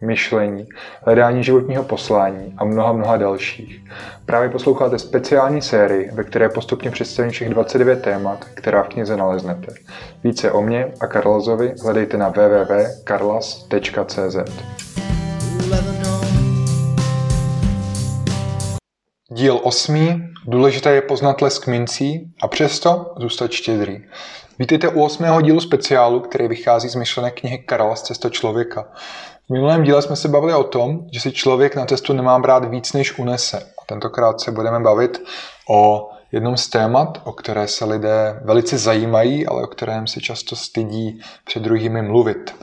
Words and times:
myšlení, 0.00 0.68
hledání 1.02 1.44
životního 1.44 1.84
poslání 1.84 2.54
a 2.58 2.64
mnoha, 2.64 2.92
mnoha 2.92 3.16
dalších. 3.16 3.84
Právě 4.26 4.48
posloucháte 4.48 4.98
speciální 4.98 5.62
sérii, 5.62 6.10
ve 6.12 6.24
které 6.24 6.48
postupně 6.48 6.90
představím 6.90 7.30
všech 7.30 7.48
29 7.48 8.02
témat, 8.02 8.44
která 8.54 8.82
v 8.82 8.88
knize 8.88 9.16
naleznete. 9.16 9.74
Více 10.24 10.52
o 10.52 10.62
mě 10.62 10.92
a 11.00 11.06
Karlazovi 11.06 11.74
hledejte 11.82 12.16
na 12.16 12.28
www.karlas.cz. 12.28 14.36
Díl 19.30 19.60
8. 19.62 20.22
Důležité 20.46 20.90
je 20.90 21.02
poznat 21.02 21.42
lesk 21.42 21.66
mincí 21.66 22.32
a 22.42 22.48
přesto 22.48 23.14
zůstat 23.16 23.52
štědrý. 23.52 24.04
Vítejte 24.58 24.88
u 24.88 25.02
osmého 25.02 25.40
dílu 25.40 25.60
speciálu, 25.60 26.20
který 26.20 26.48
vychází 26.48 26.88
z 26.88 26.94
myšlenek 26.94 27.40
knihy 27.40 27.58
Karla 27.58 27.96
z 27.96 28.02
cesta 28.02 28.28
člověka. 28.28 28.88
V 29.48 29.50
minulém 29.50 29.82
díle 29.82 30.02
jsme 30.02 30.16
se 30.16 30.28
bavili 30.28 30.54
o 30.54 30.64
tom, 30.64 31.00
že 31.12 31.20
si 31.20 31.32
člověk 31.32 31.76
na 31.76 31.86
cestu 31.86 32.12
nemá 32.12 32.38
brát 32.38 32.64
víc, 32.64 32.92
než 32.92 33.18
unese. 33.18 33.58
A 33.58 33.84
tentokrát 33.86 34.40
se 34.40 34.50
budeme 34.50 34.80
bavit 34.80 35.22
o 35.70 36.10
jednom 36.32 36.56
z 36.56 36.68
témat, 36.68 37.20
o 37.24 37.32
které 37.32 37.68
se 37.68 37.84
lidé 37.84 38.40
velice 38.44 38.78
zajímají, 38.78 39.46
ale 39.46 39.62
o 39.62 39.66
kterém 39.66 40.06
se 40.06 40.20
často 40.20 40.56
stydí 40.56 41.20
před 41.44 41.62
druhými 41.62 42.02
mluvit. 42.02 42.54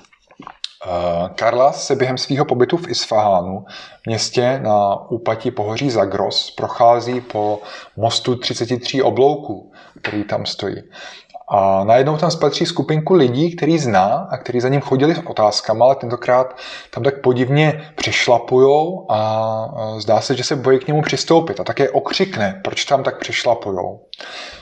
Eh, 0.86 1.30
Karla 1.36 1.72
se 1.72 1.96
během 1.96 2.18
svého 2.18 2.46
pobytu 2.46 2.78
v 2.78 2.90
Isfahánu, 2.90 3.66
městě 4.06 4.60
na 4.64 5.10
úpatí 5.10 5.52
pohoří 5.52 5.90
Zagros, 5.90 6.52
prochází 6.52 7.22
po 7.22 7.62
mostu 7.98 8.36
33 8.36 9.02
oblouků, 9.02 9.72
který 10.02 10.24
tam 10.24 10.46
stojí. 10.46 10.76
A 11.50 11.84
najednou 11.84 12.18
tam 12.18 12.32
spatří 12.32 12.66
skupinku 12.66 13.14
lidí, 13.14 13.56
který 13.56 13.78
zná 13.80 14.28
a 14.32 14.38
který 14.38 14.60
za 14.60 14.70
ním 14.70 14.82
chodili 14.82 15.16
s 15.16 15.22
otázkama, 15.26 15.86
ale 15.86 15.96
tentokrát 15.96 16.58
tam 16.94 17.04
tak 17.04 17.22
podivně 17.22 17.92
přišlapujou 17.96 19.06
a 19.12 19.98
zdá 19.98 20.22
se, 20.22 20.36
že 20.36 20.44
se 20.44 20.56
bojí 20.56 20.80
k 20.80 20.88
němu 20.88 21.02
přistoupit. 21.02 21.60
A 21.60 21.64
také 21.64 21.90
okřikne, 21.90 22.62
proč 22.64 22.86
tam 22.86 23.04
tak 23.04 23.20
přišlapujou. 23.20 24.00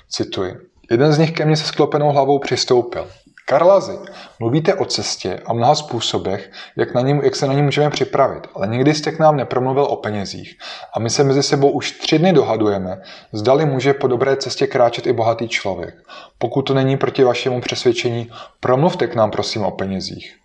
Cituji. 0.10 0.54
Jeden 0.92 1.14
z 1.14 1.18
nich 1.18 1.32
ke 1.32 1.46
mně 1.46 1.56
se 1.56 1.66
sklopenou 1.66 2.12
hlavou 2.12 2.40
přistoupil. 2.40 3.08
Karlazy, 3.46 4.00
mluvíte 4.40 4.74
o 4.74 4.86
cestě 4.86 5.40
a 5.46 5.54
mnoha 5.54 5.76
způsobech, 5.76 6.52
jak, 6.78 6.94
na 6.94 7.02
ní, 7.02 7.20
jak 7.24 7.36
se 7.36 7.48
na 7.48 7.54
ní 7.54 7.62
můžeme 7.62 7.90
připravit, 7.90 8.48
ale 8.56 8.68
nikdy 8.68 8.94
jste 8.94 9.12
k 9.12 9.20
nám 9.20 9.38
nepromluvil 9.38 9.84
o 9.84 9.96
penězích. 9.96 10.58
A 10.96 11.00
my 11.00 11.10
se 11.10 11.24
mezi 11.24 11.44
sebou 11.44 11.72
už 11.72 11.92
tři 11.92 12.20
dny 12.20 12.34
dohadujeme, 12.34 13.02
zdali 13.34 13.66
může 13.66 13.94
po 13.94 14.08
dobré 14.08 14.38
cestě 14.38 14.68
kráčet 14.68 15.08
i 15.08 15.14
bohatý 15.14 15.48
člověk. 15.48 15.96
Pokud 16.38 16.62
to 16.62 16.74
není 16.74 16.98
proti 16.98 17.24
vašemu 17.24 17.62
přesvědčení, 17.62 18.30
promluvte 18.60 19.08
k 19.08 19.16
nám 19.16 19.32
prosím 19.32 19.64
o 19.64 19.72
penězích. 19.72 20.43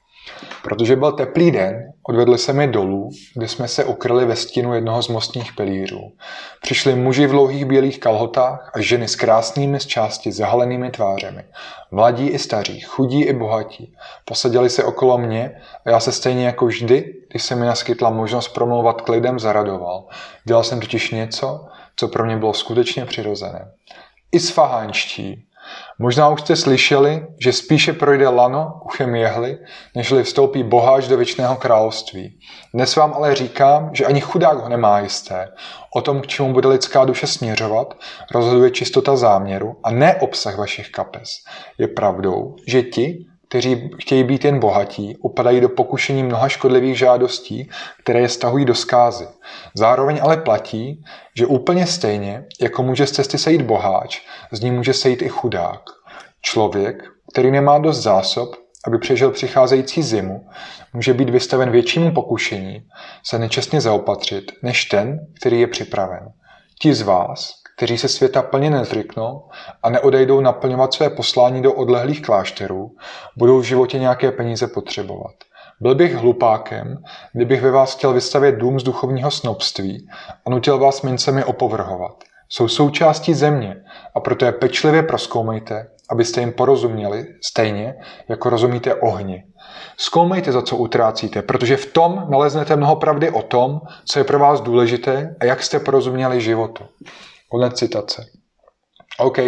Protože 0.62 0.96
byl 0.96 1.12
teplý 1.12 1.50
den, 1.50 1.92
odvedli 2.08 2.38
se 2.38 2.52
mi 2.52 2.68
dolů, 2.68 3.10
kde 3.34 3.48
jsme 3.48 3.68
se 3.68 3.84
ukryli 3.84 4.26
ve 4.26 4.36
stínu 4.36 4.74
jednoho 4.74 5.02
z 5.02 5.08
mostních 5.08 5.52
pilířů. 5.52 6.12
Přišli 6.62 6.94
muži 6.94 7.26
v 7.26 7.30
dlouhých 7.30 7.64
bílých 7.64 8.00
kalhotách 8.00 8.70
a 8.74 8.80
ženy 8.80 9.08
s 9.08 9.16
krásnými 9.16 9.80
z 9.80 9.86
části 9.86 10.32
zahalenými 10.32 10.90
tvářemi. 10.90 11.44
Mladí 11.90 12.28
i 12.28 12.38
staří, 12.38 12.80
chudí 12.80 13.24
i 13.24 13.32
bohatí. 13.32 13.94
Posadili 14.24 14.70
se 14.70 14.84
okolo 14.84 15.18
mě 15.18 15.60
a 15.86 15.90
já 15.90 16.00
se 16.00 16.12
stejně 16.12 16.46
jako 16.46 16.66
vždy, 16.66 17.14
když 17.30 17.42
se 17.42 17.54
mi 17.54 17.66
naskytla 17.66 18.10
možnost 18.10 18.48
promlouvat 18.48 19.00
k 19.00 19.08
lidem, 19.08 19.38
zaradoval. 19.38 20.04
Dělal 20.44 20.64
jsem 20.64 20.80
totiž 20.80 21.10
něco, 21.10 21.66
co 21.96 22.08
pro 22.08 22.24
mě 22.24 22.36
bylo 22.36 22.54
skutečně 22.54 23.04
přirozené. 23.04 23.72
Isfahánští, 24.32 25.47
Možná 25.98 26.28
už 26.28 26.40
jste 26.40 26.56
slyšeli, 26.56 27.26
že 27.40 27.52
spíše 27.52 27.92
projde 27.92 28.28
lano 28.28 28.80
uchem 28.84 29.14
jehly, 29.14 29.58
nežli 29.94 30.22
vstoupí 30.22 30.62
boháč 30.62 31.08
do 31.08 31.16
věčného 31.16 31.56
království. 31.56 32.38
Dnes 32.74 32.96
vám 32.96 33.14
ale 33.14 33.34
říkám, 33.34 33.90
že 33.92 34.06
ani 34.06 34.20
chudák 34.20 34.58
ho 34.58 34.68
nemá 34.68 35.00
jisté. 35.00 35.48
O 35.94 36.00
tom, 36.00 36.20
k 36.20 36.26
čemu 36.26 36.52
bude 36.52 36.68
lidská 36.68 37.04
duše 37.04 37.26
směřovat, 37.26 37.94
rozhoduje 38.34 38.70
čistota 38.70 39.16
záměru 39.16 39.76
a 39.84 39.90
ne 39.90 40.14
obsah 40.14 40.58
vašich 40.58 40.90
kapes. 40.90 41.30
Je 41.78 41.88
pravdou, 41.88 42.56
že 42.66 42.82
ti, 42.82 43.26
kteří 43.48 43.90
chtějí 44.00 44.24
být 44.24 44.44
jen 44.44 44.60
bohatí, 44.60 45.16
upadají 45.16 45.60
do 45.60 45.68
pokušení 45.68 46.22
mnoha 46.22 46.48
škodlivých 46.48 46.98
žádostí, 46.98 47.70
které 48.02 48.20
je 48.20 48.28
stahují 48.28 48.64
do 48.64 48.74
zkázy. 48.74 49.28
Zároveň 49.74 50.18
ale 50.22 50.36
platí, 50.36 51.04
že 51.36 51.46
úplně 51.46 51.86
stejně, 51.86 52.44
jako 52.60 52.82
může 52.82 53.06
z 53.06 53.12
cesty 53.12 53.38
sejít 53.38 53.62
boháč, 53.62 54.20
z 54.52 54.60
ní 54.60 54.70
může 54.70 54.94
sejít 54.94 55.22
i 55.22 55.28
chudák. 55.28 55.82
Člověk, 56.42 57.02
který 57.32 57.50
nemá 57.50 57.78
dost 57.78 58.02
zásob, 58.02 58.56
aby 58.86 58.98
přežil 58.98 59.30
přicházející 59.30 60.02
zimu, 60.02 60.46
může 60.92 61.14
být 61.14 61.30
vystaven 61.30 61.70
většímu 61.70 62.12
pokušení 62.12 62.86
se 63.24 63.38
nečestně 63.38 63.80
zaopatřit, 63.80 64.52
než 64.62 64.84
ten, 64.84 65.18
který 65.40 65.60
je 65.60 65.66
připraven. 65.66 66.32
Ti 66.80 66.94
z 66.94 67.02
vás, 67.02 67.52
kteří 67.78 67.98
se 67.98 68.08
světa 68.08 68.42
plně 68.42 68.70
nezryknou 68.70 69.42
a 69.82 69.90
neodejdou 69.90 70.40
naplňovat 70.40 70.94
své 70.94 71.10
poslání 71.10 71.62
do 71.62 71.72
odlehlých 71.72 72.22
klášterů, 72.22 72.90
budou 73.36 73.60
v 73.60 73.62
životě 73.62 73.98
nějaké 73.98 74.32
peníze 74.32 74.66
potřebovat. 74.66 75.34
Byl 75.80 75.94
bych 75.94 76.14
hlupákem, 76.14 77.02
kdybych 77.32 77.62
ve 77.62 77.70
vás 77.70 77.96
chtěl 77.96 78.12
vystavět 78.12 78.52
dům 78.52 78.80
z 78.80 78.82
duchovního 78.82 79.30
snobství 79.30 80.08
a 80.46 80.50
nutil 80.50 80.78
vás 80.78 81.02
mincemi 81.02 81.44
opovrhovat. 81.44 82.24
Jsou 82.48 82.68
součástí 82.68 83.34
země 83.34 83.76
a 84.14 84.20
proto 84.20 84.44
je 84.44 84.52
pečlivě 84.52 85.02
proskoumejte, 85.02 85.86
abyste 86.10 86.40
jim 86.40 86.52
porozuměli 86.52 87.26
stejně, 87.44 87.94
jako 88.28 88.50
rozumíte 88.50 88.94
ohni. 88.94 89.44
Zkoumejte, 89.96 90.52
za 90.52 90.62
co 90.62 90.76
utrácíte, 90.76 91.42
protože 91.42 91.76
v 91.76 91.86
tom 91.86 92.26
naleznete 92.28 92.76
mnoho 92.76 92.96
pravdy 92.96 93.30
o 93.30 93.42
tom, 93.42 93.80
co 94.04 94.18
je 94.18 94.24
pro 94.24 94.38
vás 94.38 94.60
důležité 94.60 95.36
a 95.40 95.44
jak 95.44 95.62
jste 95.62 95.80
porozuměli 95.80 96.40
životu. 96.40 96.84
Konec 97.48 97.78
citace. 97.78 98.26
OK. 99.18 99.38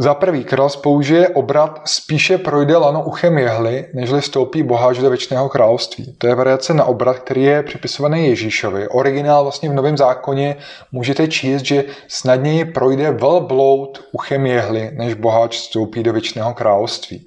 Za 0.00 0.14
prvý, 0.14 0.44
Kras 0.44 0.76
použije 0.76 1.28
obrat 1.28 1.80
spíše 1.84 2.38
projde 2.38 2.76
lano 2.76 3.04
uchem 3.04 3.38
jehly, 3.38 3.86
nežli 3.94 4.22
stoupí 4.22 4.62
boháč 4.62 4.98
do 4.98 5.10
věčného 5.10 5.48
království. 5.48 6.14
To 6.18 6.26
je 6.26 6.34
variace 6.34 6.74
na 6.74 6.84
obrat, 6.84 7.18
který 7.18 7.42
je 7.42 7.62
připisovaný 7.62 8.26
Ježíšovi. 8.28 8.88
Originál 8.88 9.42
vlastně 9.42 9.68
v 9.68 9.74
Novém 9.74 9.96
zákoně 9.96 10.56
můžete 10.92 11.28
číst, 11.28 11.62
že 11.62 11.84
snadněji 12.08 12.64
projde 12.64 13.10
velbloud 13.10 14.04
uchem 14.12 14.46
jehly, 14.46 14.90
než 14.94 15.14
boháč 15.14 15.58
stoupí 15.58 16.02
do 16.02 16.12
věčného 16.12 16.54
království. 16.54 17.26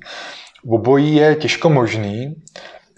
Obojí 0.69 1.15
je 1.15 1.35
těžko 1.35 1.69
možný, 1.69 2.35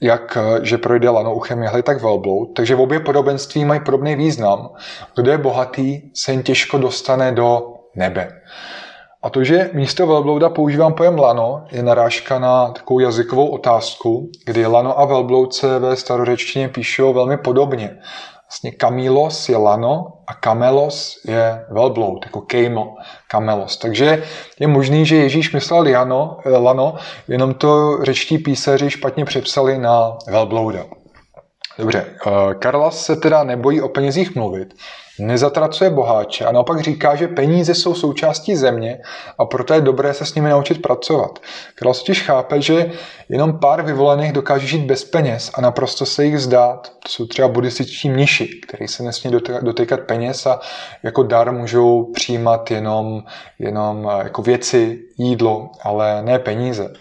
jak 0.04 0.38
že 0.62 0.78
projde 0.78 1.10
lano 1.10 1.36
uchem 1.36 1.64
jehly, 1.64 1.84
tak 1.84 2.02
velbloud. 2.02 2.50
Takže 2.56 2.76
v 2.76 2.82
obě 2.82 3.00
podobenství 3.00 3.66
mají 3.66 3.80
podobný 3.80 4.16
význam. 4.16 4.70
Kdo 5.16 5.32
je 5.32 5.38
bohatý, 5.38 6.02
se 6.14 6.32
jen 6.32 6.44
těžko 6.44 6.78
dostane 6.78 7.32
do 7.32 7.74
nebe. 7.96 8.42
A 9.24 9.30
to, 9.30 9.44
že 9.44 9.70
místo 9.74 10.08
velblouda 10.08 10.50
používám 10.50 10.94
pojem 10.94 11.20
lano, 11.20 11.66
je 11.72 11.84
narážka 11.84 12.40
na 12.40 12.68
takovou 12.68 13.00
jazykovou 13.00 13.48
otázku, 13.48 14.30
kdy 14.46 14.66
lano 14.66 15.00
a 15.00 15.06
velbloud 15.06 15.54
se 15.54 15.80
ve 15.80 15.96
starořečtině 15.96 16.70
píšou 16.70 17.14
velmi 17.14 17.38
podobně. 17.38 17.98
Vlastně 18.50 18.72
kamilos 18.72 19.50
je 19.50 19.58
lano 19.58 20.08
a 20.28 20.34
kamelos 20.34 21.16
je 21.28 21.66
velbloud, 21.72 22.26
jako 22.26 22.42
kejmo, 22.42 22.96
kamelos. 23.28 23.78
Takže 23.78 24.24
je 24.60 24.68
možný, 24.68 25.06
že 25.06 25.16
Ježíš 25.16 25.54
myslel 25.54 25.88
jano, 25.88 26.38
lano, 26.46 26.96
jenom 27.28 27.54
to 27.54 27.98
řečtí 28.04 28.38
písaři 28.38 28.90
špatně 28.90 29.26
přepsali 29.26 29.78
na 29.78 30.18
velblouda. 30.28 30.86
Dobře, 31.78 32.06
eh, 32.28 32.56
Karlas 32.56 33.06
se 33.06 33.16
teda 33.16 33.44
nebojí 33.44 33.82
o 33.82 33.90
penězích 33.90 34.36
mluvit, 34.36 34.74
nezatracuje 35.20 35.90
boháče 35.90 36.46
a 36.46 36.52
naopak 36.52 36.82
říká, 36.82 37.16
že 37.16 37.28
peníze 37.28 37.76
jsou 37.76 37.96
součástí 37.96 38.56
země 38.56 39.00
a 39.38 39.46
proto 39.46 39.74
je 39.74 39.82
dobré 39.82 40.14
se 40.14 40.26
s 40.26 40.36
nimi 40.36 40.50
naučit 40.50 40.82
pracovat. 40.82 41.40
Karlas 41.76 42.00
totiž 42.00 42.22
chápe, 42.22 42.62
že 42.62 42.92
jenom 43.30 43.60
pár 43.60 43.86
vyvolených 43.86 44.32
dokáže 44.32 44.68
žít 44.68 44.86
bez 44.86 45.06
peněz 45.06 45.52
a 45.54 45.62
naprosto 45.62 46.06
se 46.06 46.26
jich 46.26 46.40
zdát. 46.40 46.92
To 47.04 47.10
jsou 47.10 47.26
třeba 47.26 47.48
buddhističtí 47.48 48.10
mniši, 48.10 48.48
kteří 48.68 48.88
se 48.88 49.04
nesmí 49.04 49.32
dotýkat 49.62 50.00
peněz 50.00 50.46
a 50.46 50.60
jako 51.04 51.24
dar 51.24 51.52
můžou 51.52 52.12
přijímat 52.14 52.72
jenom, 52.72 53.24
jenom 53.60 54.10
eh, 54.12 54.24
jako 54.24 54.42
věci, 54.42 55.00
jídlo, 55.18 55.70
ale 55.84 56.24
ne 56.24 56.40
peníze. 56.40 56.94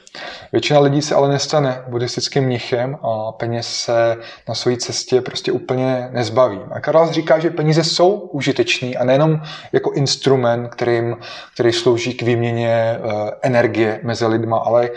Většina 0.53 0.81
lidí 0.81 1.03
se 1.03 1.14
ale 1.14 1.29
nestane 1.29 1.85
buddhistickým 1.88 2.44
mnichem 2.44 2.99
a 3.03 3.32
peněz 3.32 3.67
se 3.69 4.17
na 4.49 4.55
své 4.55 4.76
cestě 4.76 5.20
prostě 5.20 5.53
úplně 5.53 6.09
nezbaví. 6.11 6.61
A 6.70 6.81
Karlas 6.81 7.11
říká, 7.11 7.38
že 7.38 7.50
peníze 7.50 7.85
jsou 7.85 8.11
užitečný 8.11 8.97
a 8.97 9.05
nejenom 9.05 9.43
jako 9.73 9.93
instrument, 9.93 10.69
kterým, 10.69 11.17
který 11.55 11.73
slouží 11.73 12.14
k 12.14 12.23
výměně 12.23 12.99
uh, 12.99 13.31
energie 13.43 14.00
mezi 14.03 14.26
lidma, 14.26 14.59
ale 14.59 14.91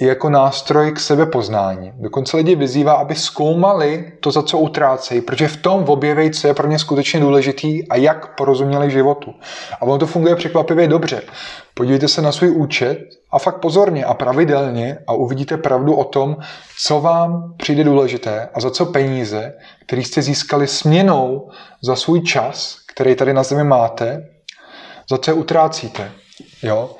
i 0.00 0.06
jako 0.06 0.30
nástroj 0.30 0.92
k 0.92 1.00
sebepoznání. 1.00 1.92
Dokonce 1.96 2.36
lidi 2.36 2.56
vyzývá, 2.56 2.92
aby 2.92 3.14
zkoumali 3.14 4.12
to, 4.20 4.30
za 4.30 4.42
co 4.42 4.58
utrácejí, 4.58 5.20
protože 5.20 5.48
v 5.48 5.56
tom 5.56 5.84
objeví, 5.84 6.30
co 6.30 6.46
je 6.46 6.54
pro 6.54 6.68
ně 6.68 6.78
skutečně 6.78 7.20
důležitý 7.20 7.88
a 7.88 7.96
jak 7.96 8.36
porozuměli 8.36 8.90
životu. 8.90 9.34
A 9.80 9.82
ono 9.82 9.98
to 9.98 10.06
funguje 10.06 10.36
překvapivě 10.36 10.88
dobře. 10.88 11.22
Podívejte 11.74 12.08
se 12.08 12.22
na 12.22 12.32
svůj 12.32 12.50
účet 12.50 12.98
a 13.30 13.38
fakt 13.38 13.60
pozorně 13.60 14.04
a 14.04 14.14
pravidelně 14.14 14.98
a 15.06 15.12
uvidíte 15.12 15.56
pravdu 15.56 15.94
o 15.94 16.04
tom, 16.04 16.36
co 16.84 17.00
vám 17.00 17.54
přijde 17.56 17.84
důležité 17.84 18.48
a 18.54 18.60
za 18.60 18.70
co 18.70 18.86
peníze, 18.86 19.52
které 19.86 20.02
jste 20.02 20.22
získali 20.22 20.66
směnou 20.66 21.50
za 21.82 21.96
svůj 21.96 22.20
čas, 22.20 22.78
který 22.94 23.14
tady 23.14 23.32
na 23.32 23.42
zemi 23.42 23.64
máte, 23.64 24.28
za 25.10 25.18
co 25.18 25.30
je 25.30 25.34
utrácíte. 25.34 26.12
Jo? 26.62 26.90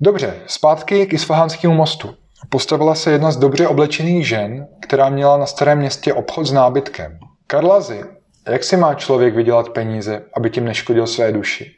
Dobře, 0.00 0.34
zpátky 0.46 1.06
k 1.06 1.12
Isfahánskému 1.12 1.74
mostu. 1.74 2.14
Postavila 2.48 2.94
se 2.94 3.12
jedna 3.12 3.30
z 3.30 3.36
dobře 3.36 3.68
oblečených 3.68 4.28
žen, 4.28 4.66
která 4.80 5.08
měla 5.08 5.36
na 5.36 5.46
starém 5.46 5.78
městě 5.78 6.14
obchod 6.14 6.46
s 6.46 6.52
nábytkem. 6.52 7.18
Karlazy, 7.46 8.04
jak 8.48 8.64
si 8.64 8.76
má 8.76 8.94
člověk 8.94 9.34
vydělat 9.34 9.68
peníze, 9.68 10.22
aby 10.36 10.50
tím 10.50 10.64
neškodil 10.64 11.06
své 11.06 11.32
duši? 11.32 11.70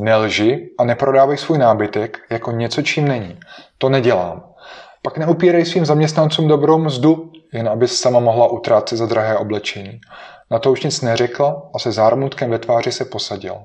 Nelži 0.00 0.70
a 0.78 0.84
neprodávej 0.84 1.36
svůj 1.36 1.58
nábytek 1.58 2.18
jako 2.30 2.50
něco, 2.50 2.82
čím 2.82 3.08
není. 3.08 3.38
To 3.78 3.88
nedělám. 3.88 4.44
Pak 5.02 5.18
neupírej 5.18 5.64
svým 5.64 5.84
zaměstnancům 5.84 6.48
dobrou 6.48 6.78
mzdu, 6.78 7.32
jen 7.52 7.68
aby 7.68 7.88
sama 7.88 8.20
mohla 8.20 8.46
utrácet 8.46 8.98
za 8.98 9.06
drahé 9.06 9.36
oblečení. 9.36 10.00
Na 10.50 10.58
to 10.58 10.72
už 10.72 10.82
nic 10.82 11.00
neřekla 11.00 11.70
a 11.74 11.78
se 11.78 11.92
zármutkem 11.92 12.50
ve 12.50 12.58
tváři 12.58 12.92
se 12.92 13.04
posadil. 13.04 13.56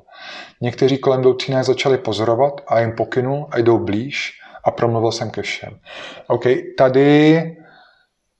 Někteří 0.61 0.97
kolem 0.97 1.19
jdoucí 1.19 1.53
začali 1.61 1.97
pozorovat 1.97 2.61
a 2.67 2.79
jim 2.79 2.91
pokynul 2.91 3.47
a 3.51 3.59
jdou 3.59 3.77
blíž 3.77 4.39
a 4.63 4.71
promluvil 4.71 5.11
jsem 5.11 5.29
ke 5.29 5.41
všem. 5.41 5.79
OK, 6.27 6.43
tady 6.77 7.41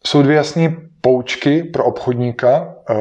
jsou 0.08 0.22
dvě 0.22 0.36
jasné 0.36 0.76
poučky 1.02 1.64
pro 1.64 1.86
obchodníka. 1.86 2.76
Eh, 2.90 2.96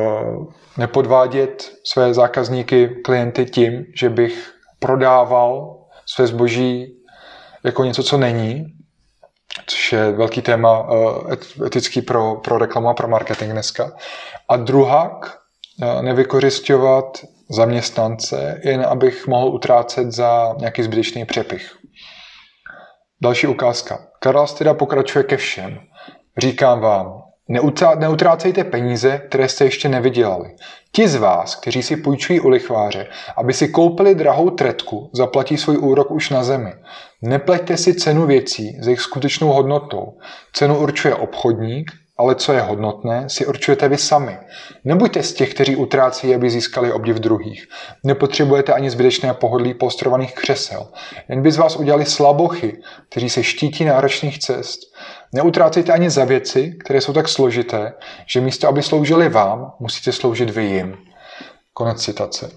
nepodvádět 0.76 1.73
své 1.84 2.14
zákazníky, 2.14 2.88
klienty 2.88 3.44
tím, 3.44 3.84
že 3.94 4.11
bych 4.11 4.52
prodával 4.79 5.76
své 6.06 6.26
zboží 6.26 6.94
jako 7.64 7.84
něco, 7.84 8.02
co 8.02 8.19
není, 8.19 8.64
což 9.67 9.93
je 9.93 10.12
velký 10.12 10.43
téma 10.43 10.88
eh, 11.32 11.67
etický 11.67 12.02
pro, 12.02 12.34
pro 12.34 12.58
reklamu 12.58 12.88
a 12.88 12.94
pro 12.94 13.08
marketing 13.08 13.52
dneska. 13.52 13.93
A 14.48 14.56
druhak, 14.56 15.38
eh, 15.82 16.02
nevykořišťovat 16.02 17.18
zaměstnance, 17.50 18.60
jen 18.64 18.86
abych 18.88 19.26
mohl 19.26 19.48
utrácet 19.48 20.12
za 20.12 20.54
nějaký 20.58 20.82
zbytečný 20.82 21.24
přepich. 21.24 21.76
Další 23.22 23.46
ukázka. 23.46 23.98
Karel 24.20 24.46
teda 24.46 24.74
pokračuje 24.74 25.24
ke 25.24 25.36
všem. 25.36 25.78
Říkám 26.38 26.80
vám, 26.80 27.22
neutrácejte 27.98 28.64
peníze, 28.64 29.18
které 29.28 29.48
jste 29.48 29.64
ještě 29.64 29.88
nevydělali. 29.88 30.56
Ti 30.92 31.08
z 31.08 31.16
vás, 31.16 31.54
kteří 31.54 31.82
si 31.82 31.96
půjčují 31.96 32.40
u 32.40 32.48
lichváře, 32.48 33.06
aby 33.36 33.52
si 33.52 33.68
koupili 33.68 34.14
drahou 34.14 34.50
tretku, 34.50 35.10
zaplatí 35.14 35.56
svůj 35.56 35.76
úrok 35.76 36.10
už 36.10 36.30
na 36.30 36.44
zemi. 36.44 36.72
Nepleťte 37.22 37.76
si 37.76 37.94
cenu 37.94 38.26
věcí 38.26 38.78
s 38.80 38.86
jejich 38.86 39.00
skutečnou 39.00 39.48
hodnotou. 39.48 40.18
Cenu 40.52 40.78
určuje 40.78 41.14
obchodník, 41.14 41.90
ale 42.19 42.35
co 42.35 42.53
je 42.53 42.61
hodnotné, 42.61 43.25
si 43.29 43.47
určujete 43.47 43.88
vy 43.88 43.99
sami. 43.99 44.38
Nebuďte 44.85 45.23
z 45.23 45.32
těch, 45.32 45.55
kteří 45.55 45.76
utrácí, 45.76 46.35
aby 46.35 46.50
získali 46.50 46.93
obdiv 46.93 47.17
druhých. 47.17 47.69
Nepotřebujete 48.05 48.73
ani 48.73 48.91
zbytečné 48.91 49.35
pohodlí 49.35 49.75
postrovaných 49.75 50.35
křesel. 50.35 50.87
Jen 51.29 51.43
by 51.43 51.53
z 51.53 51.56
vás 51.56 51.76
udělali 51.76 52.05
slabochy, 52.05 52.82
kteří 53.11 53.31
se 53.31 53.43
štítí 53.43 53.85
náročných 53.85 54.38
cest. 54.38 54.81
Neutrácejte 55.35 55.93
ani 55.93 56.11
za 56.11 56.25
věci, 56.25 56.76
které 56.85 57.00
jsou 57.00 57.12
tak 57.12 57.29
složité, 57.29 57.93
že 58.26 58.41
místo, 58.41 58.69
aby 58.69 58.82
sloužili 58.82 59.29
vám, 59.29 59.73
musíte 59.81 60.12
sloužit 60.12 60.50
vy 60.50 60.65
jim. 60.65 60.97
Konec 61.73 62.03
citace. 62.03 62.50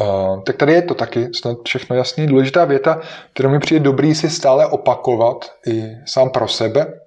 Uh, 0.00 0.42
tak 0.42 0.56
tady 0.56 0.72
je 0.72 0.82
to 0.82 0.94
taky 0.94 1.28
snad 1.34 1.56
všechno 1.64 1.96
jasný. 1.96 2.26
Důležitá 2.26 2.64
věta, 2.64 3.00
kterou 3.32 3.50
mi 3.50 3.58
přijde 3.58 3.84
dobrý 3.84 4.14
si 4.14 4.30
stále 4.30 4.66
opakovat 4.66 5.52
i 5.66 5.82
sám 6.06 6.30
pro 6.30 6.48
sebe. 6.48 6.99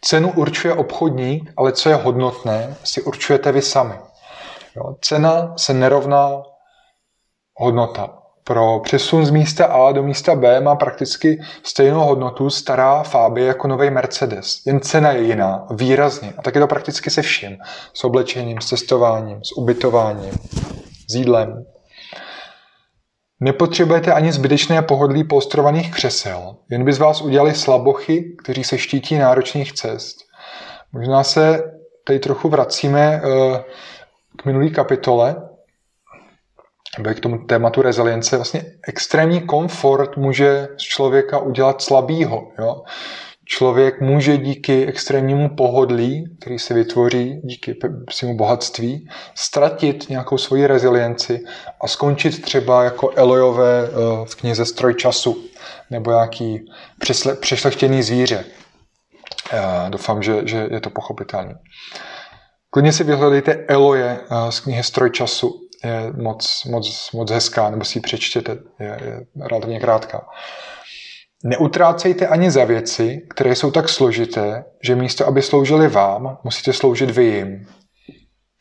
Cenu 0.00 0.32
určuje 0.32 0.74
obchodník, 0.74 1.52
ale 1.56 1.72
co 1.72 1.88
je 1.88 1.94
hodnotné, 1.94 2.76
si 2.84 3.02
určujete 3.02 3.52
vy 3.52 3.62
sami. 3.62 3.94
Jo, 4.76 4.94
cena 5.00 5.54
se 5.56 5.74
nerovná 5.74 6.42
hodnota. 7.54 8.18
Pro 8.44 8.80
přesun 8.80 9.26
z 9.26 9.30
místa 9.30 9.66
A 9.66 9.92
do 9.92 10.02
místa 10.02 10.34
B 10.34 10.60
má 10.60 10.76
prakticky 10.76 11.40
stejnou 11.62 12.00
hodnotu 12.00 12.50
stará 12.50 13.02
Fabie 13.02 13.46
jako 13.46 13.68
nový 13.68 13.90
Mercedes. 13.90 14.66
Jen 14.66 14.80
cena 14.80 15.12
je 15.12 15.22
jiná, 15.22 15.66
výrazně. 15.70 16.32
A 16.38 16.42
tak 16.42 16.54
je 16.54 16.60
to 16.60 16.66
prakticky 16.66 17.10
se 17.10 17.22
vším. 17.22 17.56
S 17.94 18.04
oblečením, 18.04 18.60
s 18.60 18.66
cestováním, 18.66 19.40
s 19.44 19.52
ubytováním, 19.56 20.32
s 21.10 21.14
jídlem. 21.14 21.64
Nepotřebujete 23.40 24.12
ani 24.12 24.32
zbytečné 24.32 24.82
pohodlí 24.82 25.24
polstrovaných 25.24 25.94
křesel, 25.94 26.56
jen 26.70 26.84
by 26.84 26.92
z 26.92 26.98
vás 26.98 27.22
udělali 27.22 27.54
slabochy, 27.54 28.36
kteří 28.42 28.64
se 28.64 28.78
štítí 28.78 29.18
náročných 29.18 29.72
cest. 29.72 30.16
Možná 30.92 31.24
se 31.24 31.62
tady 32.04 32.18
trochu 32.18 32.48
vracíme 32.48 33.22
eh, 33.24 33.64
k 34.36 34.44
minulý 34.44 34.70
kapitole, 34.72 35.36
k 37.14 37.20
tomu 37.20 37.38
tématu 37.38 37.82
rezilience. 37.82 38.36
Vlastně 38.36 38.64
extrémní 38.88 39.40
komfort 39.40 40.16
může 40.16 40.68
z 40.76 40.82
člověka 40.82 41.38
udělat 41.38 41.82
slabýho. 41.82 42.48
Jo? 42.58 42.82
Člověk 43.44 44.00
může 44.00 44.36
díky 44.36 44.86
extrémnímu 44.86 45.56
pohodlí, 45.56 46.36
který 46.40 46.58
se 46.58 46.74
vytvoří 46.74 47.40
díky 47.44 47.76
svému 48.10 48.36
bohatství, 48.36 49.08
ztratit 49.34 50.08
nějakou 50.08 50.38
svoji 50.38 50.66
rezilienci 50.66 51.40
a 51.80 51.88
skončit 51.88 52.42
třeba 52.42 52.84
jako 52.84 53.10
Elojové 53.10 53.88
eh, 53.88 53.90
v 54.24 54.34
knize 54.34 54.64
Stroj 54.64 54.94
času 54.94 55.44
nebo 55.90 56.10
nějaký 56.10 56.64
přešlechtěný 57.40 58.02
zvíře. 58.02 58.44
Já 59.52 59.88
doufám, 59.88 60.22
že, 60.22 60.40
že 60.44 60.68
je 60.70 60.80
to 60.80 60.90
pochopitelné. 60.90 61.54
Klidně 62.70 62.92
si 62.92 63.04
vyhledejte 63.04 63.64
Eloje 63.68 64.20
eh, 64.20 64.52
z 64.52 64.60
knihy 64.60 64.82
Stroj 64.82 65.10
času. 65.10 65.60
Je 65.84 66.12
moc, 66.22 66.64
moc, 66.64 67.10
moc 67.12 67.30
hezká, 67.30 67.70
nebo 67.70 67.84
si 67.84 67.98
ji 67.98 68.02
přečtěte, 68.02 68.58
je, 68.80 68.98
je 69.04 69.20
relativně 69.48 69.80
krátká. 69.80 70.18
Uh, 70.18 70.28
Neutrácejte 71.46 72.26
ani 72.26 72.50
za 72.50 72.64
věci, 72.64 73.22
které 73.30 73.56
jsou 73.56 73.70
tak 73.70 73.88
složité, 73.88 74.64
že 74.82 74.96
místo, 74.96 75.26
aby 75.26 75.42
sloužily 75.42 75.88
vám, 75.88 76.38
musíte 76.44 76.72
sloužit 76.72 77.10
vy 77.10 77.24
jim. 77.24 77.66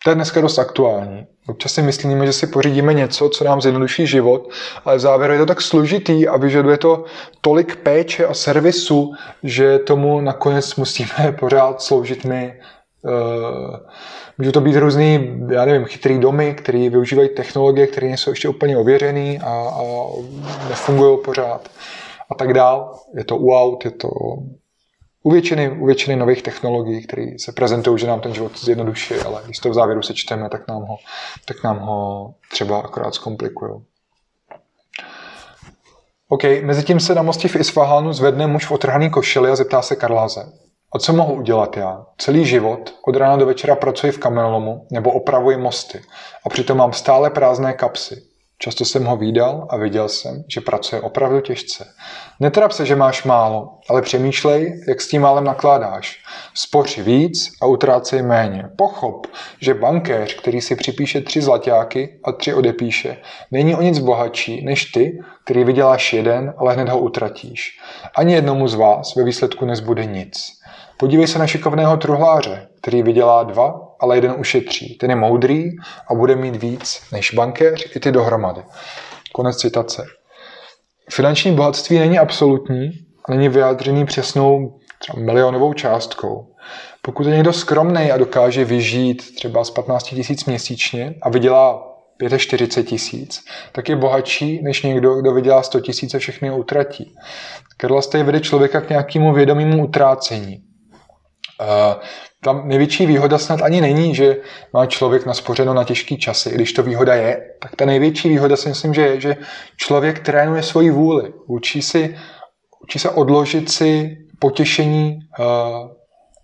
To 0.03 0.09
je 0.09 0.15
dneska 0.15 0.41
dost 0.41 0.59
aktuální. 0.59 1.25
Občas 1.47 1.73
si 1.73 1.81
myslíme, 1.81 2.25
že 2.25 2.33
si 2.33 2.47
pořídíme 2.47 2.93
něco, 2.93 3.29
co 3.29 3.43
nám 3.43 3.61
zjednoduší 3.61 4.07
život, 4.07 4.49
ale 4.85 4.97
v 4.97 4.99
závěru 4.99 5.33
je 5.33 5.39
to 5.39 5.45
tak 5.45 5.61
složitý 5.61 6.27
a 6.27 6.37
vyžaduje 6.37 6.77
to 6.77 7.05
tolik 7.41 7.75
péče 7.75 8.25
a 8.25 8.33
servisu, 8.33 9.11
že 9.43 9.79
tomu 9.79 10.21
nakonec 10.21 10.75
musíme 10.75 11.35
pořád 11.39 11.81
sloužit 11.81 12.25
my. 12.25 12.53
Uh, 13.01 13.75
můžou 14.37 14.51
to 14.51 14.61
být 14.61 14.75
různý, 14.75 15.39
já 15.49 15.65
nevím, 15.65 15.85
chytrý 15.85 16.19
domy, 16.19 16.53
které 16.53 16.89
využívají 16.89 17.29
technologie, 17.29 17.87
které 17.87 18.07
nejsou 18.07 18.29
ještě 18.29 18.49
úplně 18.49 18.77
ověřený 18.77 19.39
a, 19.39 19.49
a 19.49 19.83
nefungují 20.69 21.17
pořád 21.25 21.69
a 22.33 22.35
tak 22.35 22.53
dál. 22.53 22.99
Je 23.17 23.23
to 23.23 23.37
u 23.37 23.53
aut, 23.53 23.85
je 23.85 23.91
to 23.91 24.09
u 25.23 25.31
většiny, 25.31 25.71
u 25.79 25.85
většiny 25.85 26.15
nových 26.15 26.41
technologií, 26.41 27.07
které 27.07 27.25
se 27.37 27.51
prezentují, 27.51 27.99
že 27.99 28.07
nám 28.07 28.19
ten 28.21 28.33
život 28.33 28.59
zjednoduší, 28.59 29.15
ale 29.15 29.41
když 29.45 29.59
to 29.59 29.69
v 29.69 29.73
závěru 29.73 30.01
sečteme, 30.01 30.49
tak 30.49 30.67
nám 30.67 30.81
ho, 30.81 30.97
tak 31.45 31.63
nám 31.63 31.79
ho 31.79 32.33
třeba 32.51 32.79
akorát 32.79 33.15
zkomplikují. 33.15 33.71
OK, 36.29 36.43
mezi 36.63 36.99
se 36.99 37.15
na 37.15 37.21
mostě 37.21 37.47
v 37.47 37.55
Isfahánu 37.55 38.13
zvedne 38.13 38.47
muž 38.47 38.65
v 38.65 38.71
otrhaný 38.71 39.09
košili 39.09 39.49
a 39.49 39.55
zeptá 39.55 39.81
se 39.81 39.95
Karláze. 39.95 40.51
A 40.95 40.99
co 40.99 41.13
mohu 41.13 41.33
udělat 41.33 41.77
já? 41.77 42.05
Celý 42.17 42.45
život, 42.45 42.95
od 43.07 43.15
rána 43.15 43.35
do 43.37 43.45
večera 43.45 43.75
pracuji 43.75 44.11
v 44.11 44.17
kamenolomu 44.17 44.87
nebo 44.91 45.11
opravuji 45.11 45.57
mosty 45.57 46.01
a 46.45 46.49
přitom 46.49 46.77
mám 46.77 46.93
stále 46.93 47.29
prázdné 47.29 47.73
kapsy. 47.73 48.32
Často 48.63 48.85
jsem 48.85 49.05
ho 49.05 49.17
výdal 49.17 49.67
a 49.69 49.77
viděl 49.77 50.09
jsem, 50.09 50.43
že 50.47 50.61
pracuje 50.61 51.01
opravdu 51.01 51.41
těžce. 51.41 51.85
Netrap 52.39 52.71
se, 52.71 52.85
že 52.85 52.95
máš 52.95 53.23
málo, 53.23 53.79
ale 53.89 54.01
přemýšlej, 54.01 54.83
jak 54.87 55.01
s 55.01 55.07
tím 55.07 55.21
málem 55.21 55.43
nakládáš. 55.43 56.19
Spoři 56.53 57.01
víc 57.01 57.51
a 57.61 57.65
utrácej 57.65 58.21
méně. 58.21 58.69
Pochop, 58.77 59.27
že 59.59 59.73
bankéř, 59.73 60.35
který 60.35 60.61
si 60.61 60.75
připíše 60.75 61.21
tři 61.21 61.41
zlatáky 61.41 62.19
a 62.23 62.31
tři 62.31 62.53
odepíše, 62.53 63.17
není 63.51 63.75
o 63.75 63.81
nic 63.81 63.99
bohatší 63.99 64.65
než 64.65 64.85
ty, 64.85 65.19
který 65.45 65.63
vyděláš 65.63 66.13
jeden, 66.13 66.53
ale 66.57 66.73
hned 66.73 66.89
ho 66.89 66.99
utratíš. 66.99 67.79
Ani 68.15 68.33
jednomu 68.33 68.67
z 68.67 68.75
vás 68.75 69.15
ve 69.15 69.23
výsledku 69.23 69.65
nezbude 69.65 70.05
nic. 70.05 70.51
Podívej 70.97 71.27
se 71.27 71.39
na 71.39 71.47
šikovného 71.47 71.97
truhláře, 71.97 72.67
který 72.81 73.03
vydělá 73.03 73.43
dva, 73.43 73.92
ale 74.03 74.17
jeden 74.17 74.35
ušetří. 74.37 74.97
Ten 74.97 75.09
je 75.09 75.15
moudrý 75.15 75.63
a 76.07 76.15
bude 76.15 76.35
mít 76.35 76.55
víc 76.55 77.01
než 77.11 77.33
bankéř 77.33 77.95
i 77.95 77.99
ty 77.99 78.11
dohromady. 78.11 78.61
Konec 79.33 79.57
citace. 79.57 80.05
Finanční 81.11 81.51
bohatství 81.51 81.99
není 81.99 82.19
absolutní, 82.19 82.91
není 83.29 83.49
vyjádřený 83.49 84.05
přesnou 84.05 84.79
třeba 84.99 85.19
milionovou 85.19 85.73
částkou. 85.73 86.47
Pokud 87.01 87.27
je 87.27 87.33
někdo 87.33 87.53
skromný 87.53 88.11
a 88.11 88.17
dokáže 88.17 88.65
vyžít 88.65 89.35
třeba 89.35 89.63
z 89.63 89.69
15 89.69 90.03
tisíc 90.03 90.45
měsíčně 90.45 91.15
a 91.21 91.29
vydělá 91.29 91.89
45 92.37 92.89
tisíc, 92.89 93.45
tak 93.71 93.89
je 93.89 93.95
bohatší 93.95 94.63
než 94.63 94.81
někdo, 94.81 95.15
kdo 95.15 95.33
vydělá 95.33 95.63
100 95.63 95.79
tisíc 95.79 96.13
a 96.13 96.19
všechny 96.19 96.51
utratí. 96.51 97.15
Karla 97.77 98.01
Stej 98.01 98.23
vede 98.23 98.39
člověka 98.39 98.81
k 98.81 98.89
nějakému 98.89 99.33
vědomému 99.33 99.83
utrácení. 99.83 100.63
Tam 102.43 102.67
největší 102.67 103.05
výhoda 103.05 103.37
snad 103.37 103.61
ani 103.61 103.81
není, 103.81 104.15
že 104.15 104.37
má 104.73 104.85
člověk 104.85 105.25
naspořeno 105.25 105.73
na 105.73 105.83
těžký 105.83 106.17
časy. 106.17 106.49
Když 106.49 106.73
to 106.73 106.83
výhoda 106.83 107.15
je, 107.15 107.41
tak 107.61 107.75
ta 107.75 107.85
největší 107.85 108.29
výhoda 108.29 108.55
si 108.55 108.69
myslím, 108.69 108.93
že 108.93 109.01
je, 109.01 109.21
že 109.21 109.35
člověk 109.77 110.19
trénuje 110.19 110.63
svoji 110.63 110.91
vůli. 110.91 111.33
Učí, 111.47 111.81
si, 111.81 112.15
učí 112.83 112.99
se 112.99 113.09
odložit 113.09 113.71
si 113.71 114.17
potěšení 114.39 115.19
uh, 115.39 115.45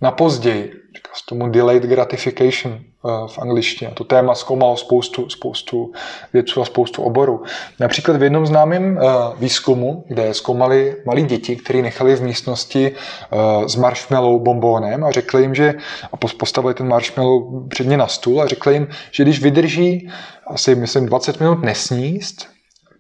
na 0.01 0.12
později. 0.12 0.72
Říká 0.96 1.12
tomu 1.29 1.50
delayed 1.50 1.84
gratification 1.84 2.79
v 3.03 3.39
angličtině. 3.39 3.91
To 3.94 4.03
téma 4.03 4.36
zkoumalo 4.36 4.77
spoustu, 4.77 5.29
spoustu 5.29 5.91
vědců 6.34 6.62
a 6.62 6.65
spoustu 6.65 7.03
oborů. 7.03 7.44
Například 7.79 8.18
v 8.18 8.24
jednom 8.24 8.46
známém 8.46 8.98
uh, 8.98 9.01
výzkumu, 9.39 10.03
kde 10.08 10.34
zkoumali 10.34 10.96
malí 11.06 11.24
děti, 11.24 11.56
kteří 11.56 11.82
nechali 11.82 12.15
v 12.15 12.22
místnosti 12.22 12.91
uh, 12.91 13.65
s 13.65 13.75
marshmallow 13.75 14.41
bombónem 14.41 15.03
a 15.03 15.12
řekli 15.12 15.41
jim, 15.41 15.56
že 15.56 15.74
a 16.13 16.18
postavili 16.18 16.74
ten 16.74 16.88
marshmallow 16.88 17.68
před 17.70 17.88
ně 17.88 17.98
na 17.98 18.08
stůl 18.08 18.41
a 18.41 18.48
řekli 18.48 18.74
jim, 18.74 18.88
že 19.12 19.24
když 19.24 19.41
vydrží 19.41 20.12
asi, 20.48 20.75
myslím, 20.75 21.06
20 21.06 21.39
minut 21.39 21.63
nesníst, 21.63 22.48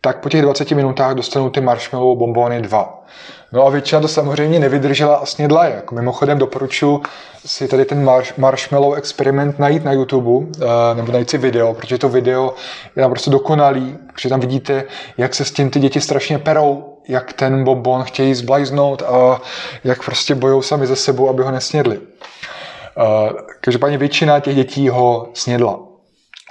tak 0.01 0.23
po 0.23 0.29
těch 0.29 0.41
20 0.41 0.71
minutách 0.71 1.15
dostanou 1.15 1.49
ty 1.49 1.61
marshmallow 1.61 2.17
bombóny 2.17 2.61
dva. 2.61 3.03
No 3.51 3.65
a 3.65 3.69
většina 3.69 4.01
to 4.01 4.07
samozřejmě 4.07 4.59
nevydržela 4.59 5.15
a 5.15 5.25
snědla 5.25 5.65
je. 5.65 5.83
Mimochodem 5.91 6.37
doporučuji 6.37 7.01
si 7.45 7.67
tady 7.67 7.85
ten 7.85 8.03
marsh, 8.03 8.37
marshmallow 8.37 8.97
experiment 8.97 9.59
najít 9.59 9.83
na 9.83 9.91
YouTube, 9.91 10.29
uh, 10.29 10.45
nebo 10.93 11.11
najít 11.11 11.29
si 11.29 11.37
video, 11.37 11.73
protože 11.73 11.97
to 11.97 12.09
video 12.09 12.53
je 12.95 13.01
naprosto 13.01 13.31
dokonalý, 13.31 13.97
protože 14.13 14.29
tam 14.29 14.39
vidíte, 14.39 14.83
jak 15.17 15.35
se 15.35 15.45
s 15.45 15.51
tím 15.51 15.69
ty 15.69 15.79
děti 15.79 16.01
strašně 16.01 16.39
perou, 16.39 16.97
jak 17.07 17.33
ten 17.33 17.63
bonbon 17.63 18.03
chtějí 18.03 18.33
zblajznout 18.33 19.01
a 19.01 19.41
jak 19.83 20.05
prostě 20.05 20.35
bojou 20.35 20.61
sami 20.61 20.87
ze 20.87 20.95
sebou, 20.95 21.29
aby 21.29 21.43
ho 21.43 21.51
nesnědli. 21.51 21.97
Uh, 21.97 23.39
každopádně 23.61 23.97
většina 23.97 24.39
těch 24.39 24.55
dětí 24.55 24.89
ho 24.89 25.29
snědla. 25.33 25.88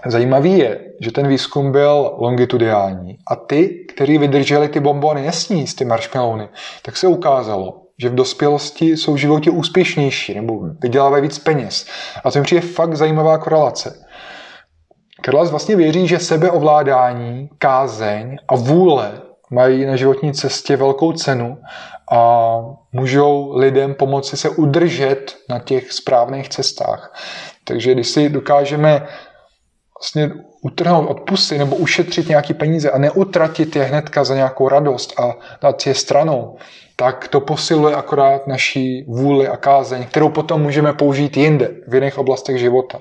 Zajímavý 0.06 0.58
je, 0.58 0.80
že 1.00 1.12
ten 1.12 1.28
výzkum 1.28 1.72
byl 1.72 2.14
longitudiální 2.18 3.18
a 3.30 3.36
ty, 3.36 3.86
kteří 3.94 4.18
vydrželi 4.18 4.68
ty 4.68 4.80
bombony 4.80 5.22
nesníst, 5.22 5.78
ty 5.78 5.84
marshmallowny, 5.84 6.48
tak 6.82 6.96
se 6.96 7.06
ukázalo, 7.06 7.82
že 7.98 8.08
v 8.08 8.14
dospělosti 8.14 8.86
jsou 8.86 9.14
v 9.14 9.16
životě 9.16 9.50
úspěšnější 9.50 10.34
nebo 10.34 10.60
vydělávají 10.82 11.22
víc 11.22 11.38
peněz. 11.38 11.86
A 12.24 12.30
to 12.30 12.38
mi 12.38 12.44
přijde 12.44 12.60
fakt 12.60 12.96
zajímavá 12.96 13.38
korelace. 13.38 14.04
Karlas 15.20 15.50
vlastně 15.50 15.76
věří, 15.76 16.08
že 16.08 16.18
sebeovládání, 16.18 17.48
kázeň 17.58 18.36
a 18.48 18.56
vůle 18.56 19.22
mají 19.50 19.86
na 19.86 19.96
životní 19.96 20.32
cestě 20.32 20.76
velkou 20.76 21.12
cenu 21.12 21.58
a 22.12 22.56
můžou 22.92 23.56
lidem 23.56 23.94
pomoci 23.94 24.36
se 24.36 24.50
udržet 24.50 25.36
na 25.48 25.58
těch 25.58 25.92
správných 25.92 26.48
cestách. 26.48 27.14
Takže 27.64 27.92
když 27.94 28.08
si 28.08 28.28
dokážeme 28.28 29.06
vlastně 30.00 30.30
utrhnout 30.62 31.10
od 31.10 31.20
pusy 31.20 31.58
nebo 31.58 31.76
ušetřit 31.76 32.28
nějaký 32.28 32.54
peníze 32.54 32.90
a 32.90 32.98
neutratit 32.98 33.76
je 33.76 33.82
hnedka 33.82 34.24
za 34.24 34.34
nějakou 34.34 34.68
radost 34.68 35.20
a 35.20 35.34
dát 35.62 35.86
je 35.86 35.94
stranou, 35.94 36.56
tak 36.96 37.28
to 37.28 37.40
posiluje 37.40 37.94
akorát 37.94 38.46
naší 38.46 39.04
vůli 39.08 39.48
a 39.48 39.56
kázeň, 39.56 40.06
kterou 40.06 40.28
potom 40.28 40.62
můžeme 40.62 40.92
použít 40.92 41.36
jinde, 41.36 41.70
v 41.88 41.94
jiných 41.94 42.18
oblastech 42.18 42.58
života. 42.58 42.98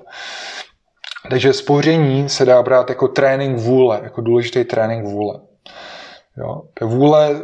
Takže 1.29 1.53
spoření 1.53 2.29
se 2.29 2.45
dá 2.45 2.63
brát 2.63 2.89
jako 2.89 3.07
trénink 3.07 3.57
vůle, 3.57 3.99
jako 4.03 4.21
důležitý 4.21 4.63
trénink 4.63 5.05
vůle. 5.05 5.39
Jo. 6.37 6.61
Vůle 6.81 7.41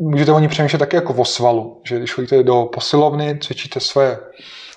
můžete 0.00 0.32
o 0.32 0.38
ní 0.38 0.48
přemýšlet 0.48 0.78
také 0.78 0.96
jako 0.96 1.14
o 1.14 1.24
svalu, 1.24 1.82
že 1.88 1.98
když 1.98 2.12
chodíte 2.12 2.42
do 2.42 2.68
posilovny, 2.74 3.38
cvičíte 3.38 3.80
svoje 3.80 4.18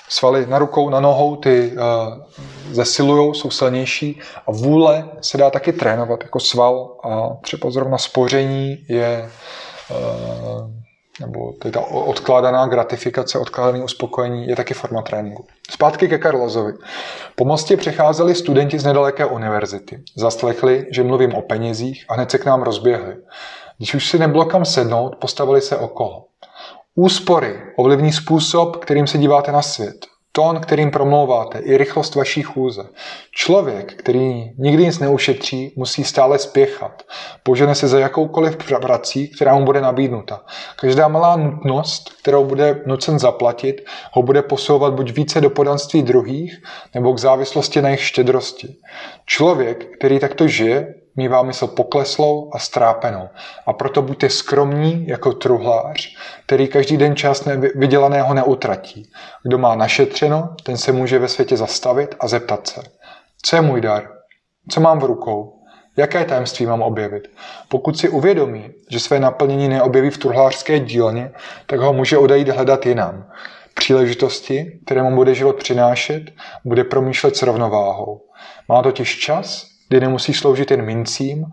svaly 0.09 0.45
na 0.45 0.59
rukou, 0.59 0.89
na 0.89 0.99
nohou, 0.99 1.35
ty 1.35 1.71
uh, 1.71 2.23
zesilujou, 2.71 3.33
jsou 3.33 3.51
silnější 3.51 4.19
a 4.47 4.51
vůle 4.51 5.09
se 5.21 5.37
dá 5.37 5.49
taky 5.49 5.73
trénovat 5.73 6.23
jako 6.23 6.39
sval 6.39 6.97
a 7.03 7.29
třeba 7.41 7.71
zrovna 7.71 7.97
spoření 7.97 8.77
je 8.89 9.29
uh, 9.89 10.79
nebo 11.19 11.53
ta 11.71 11.81
odkládaná 11.81 12.67
gratifikace, 12.67 13.39
odkládané 13.39 13.83
uspokojení 13.83 14.47
je 14.47 14.55
taky 14.55 14.73
forma 14.73 15.01
tréninku. 15.01 15.45
Zpátky 15.69 16.07
ke 16.07 16.17
Karlozovi. 16.17 16.73
Po 17.35 17.45
mostě 17.45 17.77
přecházeli 17.77 18.35
studenti 18.35 18.79
z 18.79 18.85
nedaleké 18.85 19.25
univerzity. 19.25 20.03
Zaslechli, 20.17 20.87
že 20.91 21.03
mluvím 21.03 21.35
o 21.35 21.41
penězích 21.41 22.05
a 22.09 22.13
hned 22.13 22.31
se 22.31 22.37
k 22.37 22.45
nám 22.45 22.61
rozběhli. 22.61 23.15
Když 23.77 23.93
už 23.93 24.07
si 24.07 24.19
nebylo 24.19 24.45
kam 24.45 24.65
sednout, 24.65 25.15
postavili 25.15 25.61
se 25.61 25.77
okolo. 25.77 26.25
Úspory 26.95 27.59
ovlivní 27.77 28.13
způsob, 28.13 28.77
kterým 28.77 29.07
se 29.07 29.17
díváte 29.17 29.51
na 29.51 29.61
svět, 29.61 30.05
tón, 30.31 30.59
kterým 30.59 30.91
promlouváte, 30.91 31.59
i 31.59 31.77
rychlost 31.77 32.15
vaší 32.15 32.41
chůze. 32.41 32.83
Člověk, 33.31 33.93
který 33.93 34.51
nikdy 34.57 34.85
nic 34.85 34.99
neušetří, 34.99 35.73
musí 35.77 36.03
stále 36.03 36.39
spěchat. 36.39 37.03
Požene 37.43 37.75
se 37.75 37.87
za 37.87 37.99
jakoukoliv 37.99 38.57
prací, 38.81 39.27
která 39.27 39.55
mu 39.55 39.65
bude 39.65 39.81
nabídnuta. 39.81 40.41
Každá 40.79 41.07
malá 41.07 41.35
nutnost, 41.35 42.09
kterou 42.21 42.45
bude 42.45 42.81
nucen 42.85 43.19
zaplatit, 43.19 43.81
ho 44.11 44.23
bude 44.23 44.41
posouvat 44.41 44.93
buď 44.93 45.11
více 45.11 45.41
do 45.41 45.49
podanství 45.49 46.03
druhých, 46.03 46.61
nebo 46.95 47.13
k 47.13 47.19
závislosti 47.19 47.81
na 47.81 47.89
jejich 47.89 48.03
štědrosti. 48.03 48.67
Člověk, 49.25 49.97
který 49.97 50.19
takto 50.19 50.47
žije, 50.47 50.93
mývá 51.15 51.43
mysl 51.43 51.67
pokleslou 51.67 52.49
a 52.53 52.59
strápenou. 52.59 53.29
A 53.65 53.73
proto 53.73 54.01
buďte 54.01 54.29
skromní 54.29 55.07
jako 55.07 55.33
truhlář, 55.33 56.15
který 56.45 56.67
každý 56.67 56.97
den 56.97 57.15
čas 57.15 57.47
vydělaného 57.75 58.33
neutratí. 58.33 59.11
Kdo 59.43 59.57
má 59.57 59.75
našetřeno, 59.75 60.55
ten 60.63 60.77
se 60.77 60.91
může 60.91 61.19
ve 61.19 61.27
světě 61.27 61.57
zastavit 61.57 62.15
a 62.19 62.27
zeptat 62.27 62.67
se. 62.67 62.81
Co 63.41 63.55
je 63.55 63.61
můj 63.61 63.81
dar? 63.81 64.09
Co 64.69 64.81
mám 64.81 64.99
v 64.99 65.03
rukou? 65.03 65.55
Jaké 65.97 66.25
tajemství 66.25 66.65
mám 66.65 66.81
objevit? 66.81 67.27
Pokud 67.69 67.97
si 67.97 68.09
uvědomí, 68.09 68.69
že 68.91 68.99
své 68.99 69.19
naplnění 69.19 69.67
neobjeví 69.67 70.09
v 70.09 70.17
truhlářské 70.17 70.79
dílně, 70.79 71.31
tak 71.65 71.79
ho 71.79 71.93
může 71.93 72.17
odejít 72.17 72.49
hledat 72.49 72.85
jinam. 72.85 73.25
Příležitosti, 73.73 74.79
které 74.85 75.03
mu 75.03 75.15
bude 75.15 75.35
život 75.35 75.55
přinášet, 75.55 76.23
bude 76.65 76.83
promýšlet 76.83 77.35
s 77.35 77.41
rovnováhou. 77.41 78.21
Má 78.69 78.81
totiž 78.81 79.19
čas, 79.19 79.68
kdy 79.89 79.99
nemusí 79.99 80.33
sloužit 80.33 80.71
jen 80.71 80.81
mincím, 80.85 81.45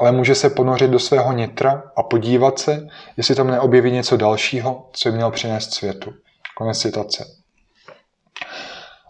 ale 0.00 0.12
může 0.12 0.34
se 0.34 0.50
ponořit 0.50 0.90
do 0.90 0.98
svého 0.98 1.32
nitra 1.32 1.82
a 1.96 2.02
podívat 2.02 2.58
se, 2.58 2.86
jestli 3.16 3.34
tam 3.34 3.50
neobjeví 3.50 3.90
něco 3.90 4.16
dalšího, 4.16 4.90
co 4.92 5.10
by 5.10 5.16
měl 5.16 5.30
přinést 5.30 5.74
světu. 5.74 6.14
Konec 6.56 6.78
citace. 6.78 7.24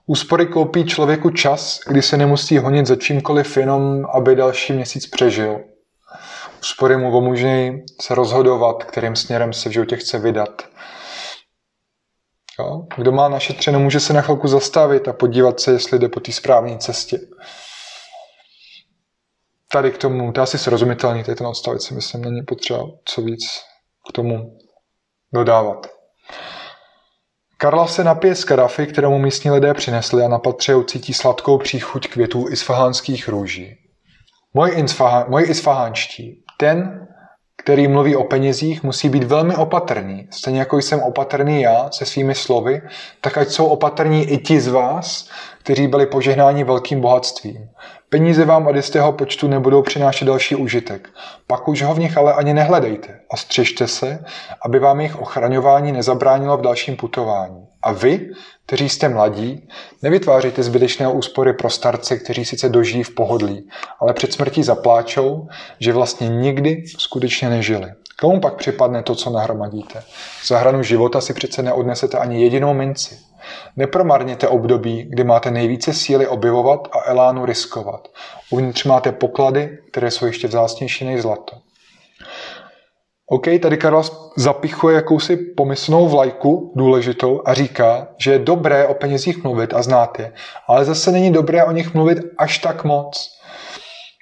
Úspory 0.06 0.46
koupí 0.46 0.84
člověku 0.84 1.30
čas, 1.30 1.80
kdy 1.86 2.02
se 2.02 2.16
nemusí 2.16 2.58
honit 2.58 2.86
za 2.86 2.96
čímkoliv 2.96 3.56
jenom, 3.56 4.06
aby 4.14 4.36
další 4.36 4.72
měsíc 4.72 5.06
přežil. 5.06 5.60
Úspory 6.60 6.96
mu 6.96 7.18
umožňují 7.18 7.84
se 8.00 8.14
rozhodovat, 8.14 8.84
kterým 8.84 9.16
směrem 9.16 9.52
se 9.52 9.68
v 9.68 9.72
životě 9.72 9.96
chce 9.96 10.18
vydat. 10.18 10.62
Jo? 12.58 12.82
Kdo 12.96 13.12
má 13.12 13.28
našetřeno, 13.28 13.80
může 13.80 14.00
se 14.00 14.12
na 14.12 14.22
chvilku 14.22 14.48
zastavit 14.48 15.08
a 15.08 15.12
podívat 15.12 15.60
se, 15.60 15.72
jestli 15.72 15.98
jde 15.98 16.08
po 16.08 16.20
té 16.20 16.32
správné 16.32 16.78
cestě 16.78 17.20
tady 19.72 19.90
k 19.90 19.98
tomu, 19.98 20.32
to 20.32 20.40
je 20.40 20.42
asi 20.42 20.58
srozumitelný, 20.58 21.24
tady 21.24 21.36
ten 21.36 21.46
odstavec 21.46 21.90
myslím, 21.90 22.22
není 22.22 22.42
potřeba 22.42 22.84
co 23.04 23.22
víc 23.22 23.40
k 24.08 24.12
tomu 24.12 24.58
dodávat. 25.34 25.86
Karla 27.56 27.86
se 27.86 28.04
napije 28.04 28.34
z 28.34 28.44
karafy, 28.44 28.86
kterou 28.86 29.18
místní 29.18 29.50
lidé 29.50 29.74
přinesli 29.74 30.24
a 30.24 30.28
na 30.28 30.38
patře 30.38 30.74
ucítí 30.74 31.14
sladkou 31.14 31.58
příchuť 31.58 32.08
květů 32.08 32.48
isfahánských 32.50 33.28
růží. 33.28 33.74
Isfaha, 34.74 35.26
můj 35.28 35.46
isfahánští, 35.48 36.44
ten, 36.58 37.08
který 37.62 37.88
mluví 37.88 38.16
o 38.16 38.24
penězích, 38.24 38.82
musí 38.82 39.08
být 39.08 39.24
velmi 39.24 39.56
opatrný. 39.56 40.28
Stejně 40.30 40.58
jako 40.58 40.78
jsem 40.78 41.00
opatrný 41.00 41.62
já 41.62 41.88
se 41.92 42.06
svými 42.06 42.34
slovy, 42.34 42.82
tak 43.20 43.38
ať 43.38 43.48
jsou 43.48 43.66
opatrní 43.66 44.24
i 44.24 44.38
ti 44.38 44.60
z 44.60 44.68
vás, 44.68 45.30
kteří 45.62 45.86
byli 45.86 46.06
požehnáni 46.06 46.64
velkým 46.64 47.00
bohatstvím. 47.00 47.68
Peníze 48.08 48.44
vám 48.44 48.66
od 48.66 48.76
jistého 48.76 49.12
počtu 49.12 49.48
nebudou 49.48 49.82
přinášet 49.82 50.24
další 50.24 50.54
užitek. 50.54 51.08
Pak 51.46 51.68
už 51.68 51.82
ho 51.82 51.94
v 51.94 51.98
nich 51.98 52.16
ale 52.16 52.34
ani 52.34 52.54
nehledejte 52.54 53.20
a 53.30 53.36
střežte 53.36 53.86
se, 53.86 54.24
aby 54.64 54.78
vám 54.78 55.00
jejich 55.00 55.20
ochraňování 55.20 55.92
nezabránilo 55.92 56.56
v 56.56 56.62
dalším 56.62 56.96
putování. 56.96 57.66
A 57.82 57.92
vy, 57.92 58.30
kteří 58.68 58.88
jste 58.88 59.08
mladí, 59.08 59.68
nevytvářejte 60.02 60.62
zbytečné 60.62 61.08
úspory 61.08 61.52
pro 61.52 61.70
starce, 61.70 62.16
kteří 62.16 62.44
sice 62.44 62.68
dožijí 62.68 63.04
v 63.04 63.14
pohodlí, 63.14 63.68
ale 64.00 64.12
před 64.12 64.32
smrtí 64.32 64.62
zapláčou, 64.62 65.48
že 65.80 65.92
vlastně 65.92 66.28
nikdy 66.28 66.84
skutečně 66.98 67.48
nežili. 67.48 67.92
Komu 68.20 68.40
pak 68.40 68.54
připadne 68.54 69.02
to, 69.02 69.14
co 69.14 69.30
nahromadíte? 69.30 70.02
Za 70.46 70.58
hranu 70.58 70.82
života 70.82 71.20
si 71.20 71.34
přece 71.34 71.62
neodnesete 71.62 72.18
ani 72.18 72.42
jedinou 72.42 72.74
minci. 72.74 73.18
Nepromarněte 73.76 74.48
období, 74.48 75.06
kdy 75.10 75.24
máte 75.24 75.50
nejvíce 75.50 75.94
síly 75.94 76.26
objevovat 76.26 76.88
a 76.92 77.10
elánu 77.10 77.46
riskovat. 77.46 78.08
Uvnitř 78.50 78.84
máte 78.84 79.12
poklady, 79.12 79.78
které 79.90 80.10
jsou 80.10 80.26
ještě 80.26 80.48
vzácnější 80.48 81.04
než 81.04 81.22
zlato. 81.22 81.56
OK, 83.30 83.46
tady 83.62 83.76
Karla 83.76 84.02
zapichuje 84.36 84.94
jakousi 84.94 85.36
pomyslnou 85.36 86.08
vlajku 86.08 86.72
důležitou 86.76 87.42
a 87.44 87.54
říká, 87.54 88.08
že 88.18 88.32
je 88.32 88.38
dobré 88.38 88.86
o 88.86 88.94
penězích 88.94 89.42
mluvit 89.44 89.74
a 89.74 89.82
znát 89.82 90.18
je, 90.18 90.32
ale 90.68 90.84
zase 90.84 91.12
není 91.12 91.32
dobré 91.32 91.64
o 91.64 91.72
nich 91.72 91.94
mluvit 91.94 92.18
až 92.38 92.58
tak 92.58 92.84
moc. 92.84 93.38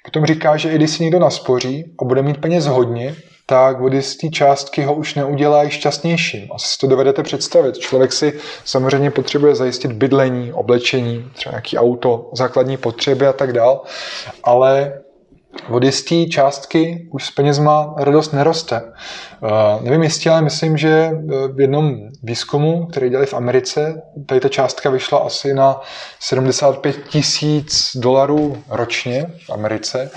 Potom 0.05 0.25
říká, 0.25 0.57
že 0.57 0.71
i 0.71 0.75
když 0.75 0.91
si 0.91 1.03
někdo 1.03 1.19
naspoří 1.19 1.95
a 2.01 2.05
bude 2.05 2.21
mít 2.21 2.41
peněz 2.41 2.65
hodně, 2.65 3.15
tak 3.45 3.79
vody 3.79 4.01
z 4.01 4.17
té 4.17 4.29
částky 4.29 4.83
ho 4.83 4.93
už 4.93 5.15
neudělají 5.15 5.69
šťastnějším. 5.69 6.47
Asi 6.51 6.67
si 6.67 6.77
to 6.77 6.87
dovedete 6.87 7.23
představit. 7.23 7.77
Člověk 7.77 8.13
si 8.13 8.39
samozřejmě 8.65 9.11
potřebuje 9.11 9.55
zajistit 9.55 9.91
bydlení, 9.91 10.53
oblečení, 10.53 11.31
třeba 11.33 11.51
nějaký 11.51 11.77
auto, 11.77 12.29
základní 12.33 12.77
potřeby 12.77 13.27
a 13.27 13.33
tak 13.33 13.53
dál, 13.53 13.81
ale 14.43 14.93
vody 15.69 15.91
z 15.91 16.03
té 16.03 16.25
částky 16.25 17.07
už 17.11 17.25
s 17.25 17.31
penězma 17.31 17.93
radost 17.97 18.33
neroste. 18.33 18.81
Uh, 18.81 19.83
nevím 19.83 20.03
jistě, 20.03 20.29
ale 20.29 20.41
myslím, 20.41 20.77
že 20.77 20.89
eh, 20.89 21.47
v 21.47 21.59
jednom 21.59 21.97
výzkumu, 22.23 22.85
který 22.85 23.09
dělali 23.09 23.27
v 23.27 23.33
Americe, 23.33 24.01
tady 24.25 24.41
ta 24.41 24.49
částka 24.49 24.89
vyšla 24.89 25.17
asi 25.17 25.53
na 25.53 25.81
75 26.19 26.95
tisíc 27.09 27.91
dolarů 27.95 28.57
ročně 28.69 29.25
v 29.45 29.49
Americe. 29.49 30.11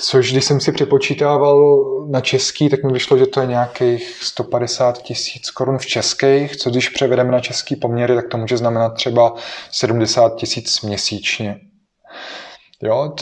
Což 0.00 0.32
když 0.32 0.44
jsem 0.44 0.60
si 0.60 0.72
přepočítával 0.72 1.84
na 2.10 2.20
český, 2.20 2.68
tak 2.68 2.84
mi 2.84 2.92
vyšlo, 2.92 3.18
že 3.18 3.26
to 3.26 3.40
je 3.40 3.46
nějakých 3.46 4.18
150 4.22 5.02
tisíc 5.02 5.50
korun 5.50 5.78
v 5.78 5.86
českých, 5.86 6.56
co 6.56 6.70
když 6.70 6.88
převedeme 6.88 7.32
na 7.32 7.40
český 7.40 7.76
poměry, 7.76 8.14
tak 8.14 8.28
to 8.28 8.38
může 8.38 8.56
znamenat 8.56 8.94
třeba 8.94 9.34
70 9.70 10.36
tisíc 10.36 10.80
měsíčně. 10.80 11.60
Jo, 12.82 13.14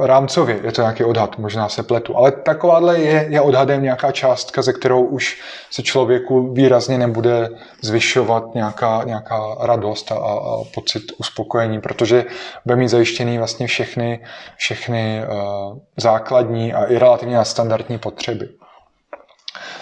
rámcově 0.00 0.60
je 0.64 0.72
to 0.72 0.80
nějaký 0.80 1.04
odhad, 1.04 1.38
možná 1.38 1.68
se 1.68 1.82
pletu, 1.82 2.16
ale 2.16 2.32
takováhle 2.32 2.98
je, 2.98 3.26
je 3.28 3.40
odhadem 3.40 3.82
nějaká 3.82 4.12
částka, 4.12 4.62
ze 4.62 4.72
kterou 4.72 5.02
už 5.02 5.42
se 5.70 5.82
člověku 5.82 6.52
výrazně 6.52 6.98
nebude 6.98 7.48
zvyšovat 7.82 8.54
nějaká, 8.54 9.02
nějaká 9.04 9.56
radost 9.60 10.12
a, 10.12 10.14
a 10.14 10.64
pocit 10.74 11.02
uspokojení, 11.18 11.80
protože 11.80 12.24
bude 12.64 12.76
mít 12.76 12.88
zajištěný 12.88 13.38
vlastně 13.38 13.66
všechny, 13.66 14.24
všechny 14.56 15.22
uh, 15.22 15.78
základní 15.96 16.74
a 16.74 16.84
i 16.84 16.98
relativně 16.98 17.44
standardní 17.44 17.98
potřeby. 17.98 18.48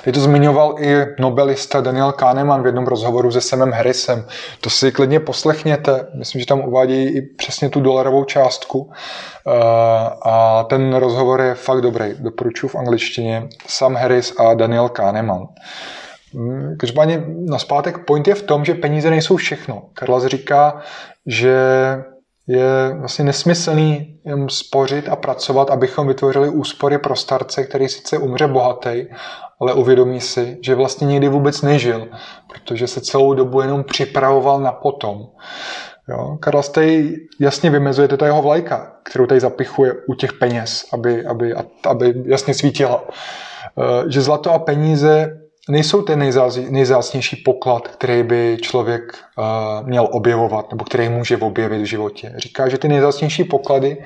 Teď 0.07 0.15
to 0.15 0.21
zmiňoval 0.21 0.75
i 0.79 1.07
nobelista 1.19 1.81
Daniel 1.81 2.13
Kahneman 2.13 2.63
v 2.63 2.67
jednom 2.67 2.87
rozhovoru 2.87 3.33
se 3.33 3.41
Semem 3.41 3.73
Harrisem. 3.73 4.25
To 4.61 4.71
si 4.71 4.93
klidně 4.93 5.21
poslechněte. 5.21 6.07
Myslím, 6.15 6.41
že 6.41 6.47
tam 6.47 6.61
uvádějí 6.61 7.17
i 7.17 7.23
přesně 7.23 7.71
tu 7.71 7.81
dolarovou 7.81 8.25
částku. 8.25 8.91
Eh, 8.93 9.51
a 10.23 10.65
ten 10.69 10.95
rozhovor 10.95 11.41
je 11.41 11.55
fakt 11.55 11.81
dobrý. 11.81 12.15
Doporučuji 12.19 12.69
v 12.69 12.75
angličtině. 12.75 13.49
Sam 13.67 13.95
Harris 13.95 14.35
a 14.39 14.55
Daniel 14.55 14.89
Kahneman. 14.89 15.47
Hmm, 16.35 16.77
každopádně 16.79 17.25
na 17.51 17.59
zpátek 17.59 18.05
point 18.05 18.29
je 18.29 18.35
v 18.35 18.43
tom, 18.43 18.65
že 18.65 18.75
peníze 18.75 19.11
nejsou 19.11 19.37
všechno. 19.37 19.83
Karlas 19.95 20.27
říká, 20.27 20.81
že 21.27 21.57
je 22.47 22.95
vlastně 22.99 23.25
nesmyslný 23.25 24.19
spořit 24.49 25.09
a 25.09 25.17
pracovat, 25.17 25.71
abychom 25.71 26.09
vytvořili 26.09 26.49
úspory 26.49 26.99
pro 26.99 27.17
starce, 27.17 27.65
který 27.65 27.89
sice 27.89 28.19
umře 28.19 28.47
bohatý, 28.47 29.07
ale 29.61 29.75
uvědomí 29.75 30.21
si, 30.21 30.59
že 30.63 30.75
vlastně 30.75 31.07
nikdy 31.07 31.29
vůbec 31.29 31.63
nežil, 31.63 32.09
protože 32.53 32.87
se 32.87 33.01
celou 33.01 33.35
dobu 33.35 33.61
jenom 33.61 33.85
připravoval 33.85 34.61
na 34.61 34.73
potom. 34.73 35.27
Jo? 36.09 36.37
Karla 36.41 36.63
tady 36.63 37.17
jasně 37.41 37.71
vymezuje, 37.71 38.09
to 38.09 38.25
je 38.25 38.29
jeho 38.29 38.43
vlajka, 38.43 38.93
kterou 39.03 39.27
tady 39.27 39.41
zapichuje 39.41 39.93
u 40.09 40.15
těch 40.15 40.33
peněz, 40.33 40.85
aby, 40.93 41.27
aby, 41.27 41.55
aby 41.89 42.15
jasně 42.27 42.55
svítila. 42.55 43.05
Eh, 43.79 44.11
že 44.11 44.21
zlato 44.21 44.53
a 44.53 44.59
peníze 44.59 45.41
nejsou 45.69 46.03
ten 46.03 46.33
nejzácnější 46.71 47.37
poklad, 47.37 47.89
který 47.89 48.23
by 48.23 48.59
člověk 48.61 49.03
uh, 49.39 49.89
měl 49.89 50.09
objevovat, 50.13 50.71
nebo 50.71 50.85
který 50.85 51.09
může 51.09 51.37
objevit 51.37 51.83
v 51.83 51.85
životě. 51.85 52.33
Říká, 52.37 52.69
že 52.69 52.79
ty 52.79 52.89
nejzácnější 52.89 53.45
poklady, 53.45 54.05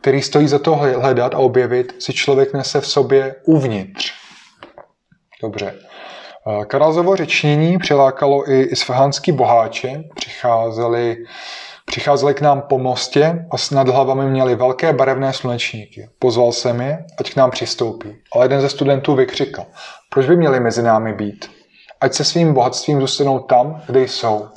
který 0.00 0.22
stojí 0.22 0.48
za 0.48 0.58
to 0.58 0.76
hledat 0.76 1.34
a 1.34 1.38
objevit, 1.38 1.94
si 1.98 2.12
člověk 2.12 2.52
nese 2.52 2.80
v 2.80 2.86
sobě 2.86 3.34
uvnitř. 3.44 4.12
Dobře. 5.42 5.74
Uh, 6.46 6.64
Karalzovo 6.64 7.16
řečnění 7.16 7.78
přilákalo 7.78 8.50
i 8.50 8.62
isfahánský 8.62 9.32
boháče. 9.32 10.04
Přicházeli, 10.14 11.16
přicházeli 11.86 12.34
k 12.34 12.40
nám 12.40 12.62
po 12.62 12.78
mostě 12.78 13.46
a 13.50 13.74
nad 13.74 13.88
hlavami 13.88 14.30
měli 14.30 14.54
velké 14.54 14.92
barevné 14.92 15.32
slunečníky. 15.32 16.08
Pozval 16.18 16.52
jsem 16.52 16.80
je, 16.80 17.04
ať 17.18 17.32
k 17.32 17.36
nám 17.36 17.50
přistoupí. 17.50 18.08
Ale 18.32 18.44
jeden 18.44 18.60
ze 18.60 18.68
studentů 18.68 19.14
vykřikl, 19.14 19.62
proč 20.10 20.26
by 20.26 20.36
měli 20.36 20.60
mezi 20.60 20.82
námi 20.82 21.12
být? 21.12 21.50
Ať 22.00 22.14
se 22.14 22.24
svým 22.24 22.54
bohatstvím 22.54 23.00
zůstanou 23.00 23.38
tam, 23.38 23.82
kde 23.86 24.02
jsou. 24.02 24.48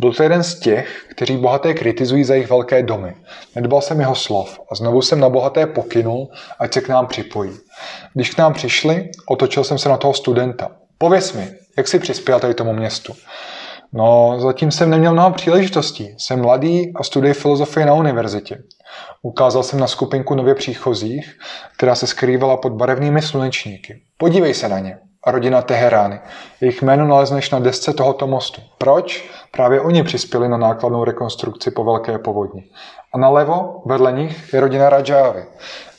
Byl 0.00 0.12
to 0.12 0.22
jeden 0.22 0.42
z 0.42 0.58
těch, 0.60 1.06
kteří 1.10 1.36
bohaté 1.36 1.74
kritizují 1.74 2.24
za 2.24 2.34
jejich 2.34 2.50
velké 2.50 2.82
domy. 2.82 3.14
Nedbal 3.56 3.80
jsem 3.80 4.00
jeho 4.00 4.14
slov 4.14 4.60
a 4.70 4.74
znovu 4.74 5.02
jsem 5.02 5.20
na 5.20 5.28
bohaté 5.28 5.66
pokynul, 5.66 6.28
ať 6.58 6.74
se 6.74 6.80
k 6.80 6.88
nám 6.88 7.06
připojí. 7.06 7.50
Když 8.14 8.30
k 8.30 8.38
nám 8.38 8.54
přišli, 8.54 9.10
otočil 9.28 9.64
jsem 9.64 9.78
se 9.78 9.88
na 9.88 9.96
toho 9.96 10.14
studenta. 10.14 10.70
Pověz 10.98 11.32
mi, 11.32 11.48
jak 11.76 11.88
jsi 11.88 11.98
přispěl 11.98 12.40
tady 12.40 12.54
tomu 12.54 12.72
městu? 12.72 13.12
No, 13.92 14.36
zatím 14.40 14.70
jsem 14.70 14.90
neměl 14.90 15.12
mnoho 15.12 15.30
příležitostí. 15.30 16.14
Jsem 16.18 16.42
mladý 16.42 16.92
a 16.96 17.02
studuji 17.02 17.34
filozofii 17.34 17.86
na 17.86 17.94
univerzitě. 17.94 18.62
Ukázal 19.22 19.62
jsem 19.62 19.80
na 19.80 19.86
skupinku 19.86 20.34
nově 20.34 20.54
příchozích, 20.54 21.38
která 21.76 21.94
se 21.94 22.06
skrývala 22.06 22.56
pod 22.56 22.72
barevnými 22.72 23.22
slunečníky. 23.22 24.02
Podívej 24.18 24.54
se 24.54 24.68
na 24.68 24.78
ně. 24.78 24.98
Rodina 25.26 25.62
Teherány. 25.62 26.20
Jejich 26.60 26.82
jméno 26.82 27.06
nalezneš 27.06 27.50
na 27.50 27.58
desce 27.58 27.92
tohoto 27.92 28.26
mostu. 28.26 28.62
Proč? 28.78 29.30
Právě 29.50 29.80
oni 29.80 30.02
přispěli 30.02 30.48
na 30.48 30.56
nákladnou 30.56 31.04
rekonstrukci 31.04 31.70
po 31.70 31.84
velké 31.84 32.18
povodni. 32.18 32.64
A 33.14 33.18
nalevo, 33.18 33.82
vedle 33.86 34.12
nich, 34.12 34.52
je 34.54 34.60
rodina 34.60 34.90
Rajávy. 34.90 35.44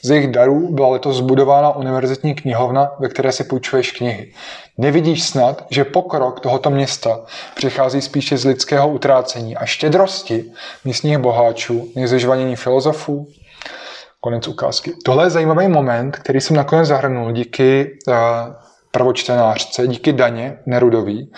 Z 0.03 0.09
jejich 0.09 0.31
darů 0.31 0.67
byla 0.71 0.87
letos 0.87 1.17
zbudována 1.17 1.75
univerzitní 1.75 2.35
knihovna, 2.35 2.91
ve 2.99 3.09
které 3.09 3.31
si 3.31 3.43
půjčuješ 3.43 3.91
knihy. 3.91 4.33
Nevidíš 4.77 5.23
snad, 5.23 5.65
že 5.69 5.83
pokrok 5.83 6.39
tohoto 6.39 6.69
města 6.69 7.19
přichází 7.55 8.01
spíše 8.01 8.37
z 8.37 8.45
lidského 8.45 8.89
utrácení 8.89 9.57
a 9.57 9.65
štědrosti 9.65 10.51
místních 10.85 11.17
boháčů, 11.17 11.87
než 11.95 12.25
filozofů? 12.55 13.27
Konec 14.21 14.47
ukázky. 14.47 14.93
Tohle 15.05 15.25
je 15.25 15.29
zajímavý 15.29 15.67
moment, 15.67 16.15
který 16.15 16.41
jsem 16.41 16.55
nakonec 16.55 16.87
zahrnul 16.87 17.31
díky 17.31 17.97
uh, 18.07 18.15
prvočtenářce, 18.91 19.87
díky 19.87 20.13
Daně 20.13 20.59
Nerudový. 20.65 21.31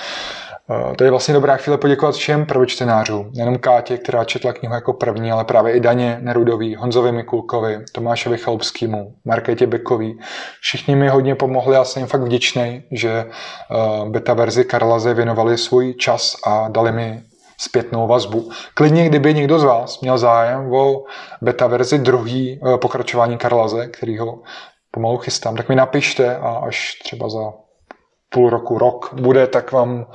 Eh, 0.72 0.96
to 0.96 1.04
je 1.04 1.10
vlastně 1.10 1.34
dobrá 1.34 1.58
chvíle 1.58 1.78
poděkovat 1.78 2.16
všem 2.16 2.46
prvočtenářům. 2.46 3.32
Nejenom 3.36 3.58
Kátě, 3.58 3.98
která 3.98 4.24
četla 4.24 4.54
knihu 4.54 4.76
jako 4.76 4.94
první, 4.94 5.32
ale 5.32 5.46
právě 5.46 5.74
i 5.74 5.80
Daně 5.80 6.18
Nerudový, 6.22 6.76
Honzovi 6.76 7.12
Mikulkovi, 7.12 7.80
Tomášovi 7.92 8.38
Chalupskému, 8.38 9.14
Markétě 9.26 9.68
Bekový. 9.68 10.20
Všichni 10.62 10.96
mi 10.96 11.10
hodně 11.10 11.36
pomohli 11.36 11.78
a 11.78 11.84
jsem 11.84 12.00
jim 12.00 12.08
fakt 12.08 12.22
vděčný, 12.22 12.84
že 12.92 13.12
eh, 13.12 14.10
beta 14.10 14.34
verzi 14.34 14.66
Karlaze 14.66 15.14
věnovali 15.14 15.58
svůj 15.58 15.94
čas 15.94 16.36
a 16.46 16.68
dali 16.70 16.92
mi 16.92 17.24
zpětnou 17.62 18.08
vazbu. 18.08 18.50
Klidně, 18.74 19.10
kdyby 19.10 19.34
někdo 19.34 19.60
z 19.60 19.64
vás 19.64 20.02
měl 20.02 20.18
zájem 20.18 20.74
o 20.74 21.04
beta 21.42 21.68
verzi 21.68 21.98
druhý 21.98 22.60
eh, 22.74 22.78
pokračování 22.78 23.38
Karlaze, 23.38 23.88
který 23.88 24.18
ho 24.18 24.40
pomalu 24.92 25.18
chystám, 25.18 25.56
tak 25.56 25.70
mi 25.70 25.76
napište 25.76 26.38
a 26.38 26.50
až 26.50 27.00
třeba 27.04 27.30
za 27.30 27.54
půl 28.30 28.50
roku, 28.50 28.78
rok 28.78 29.14
bude, 29.14 29.48
tak 29.48 29.72
vám 29.72 30.06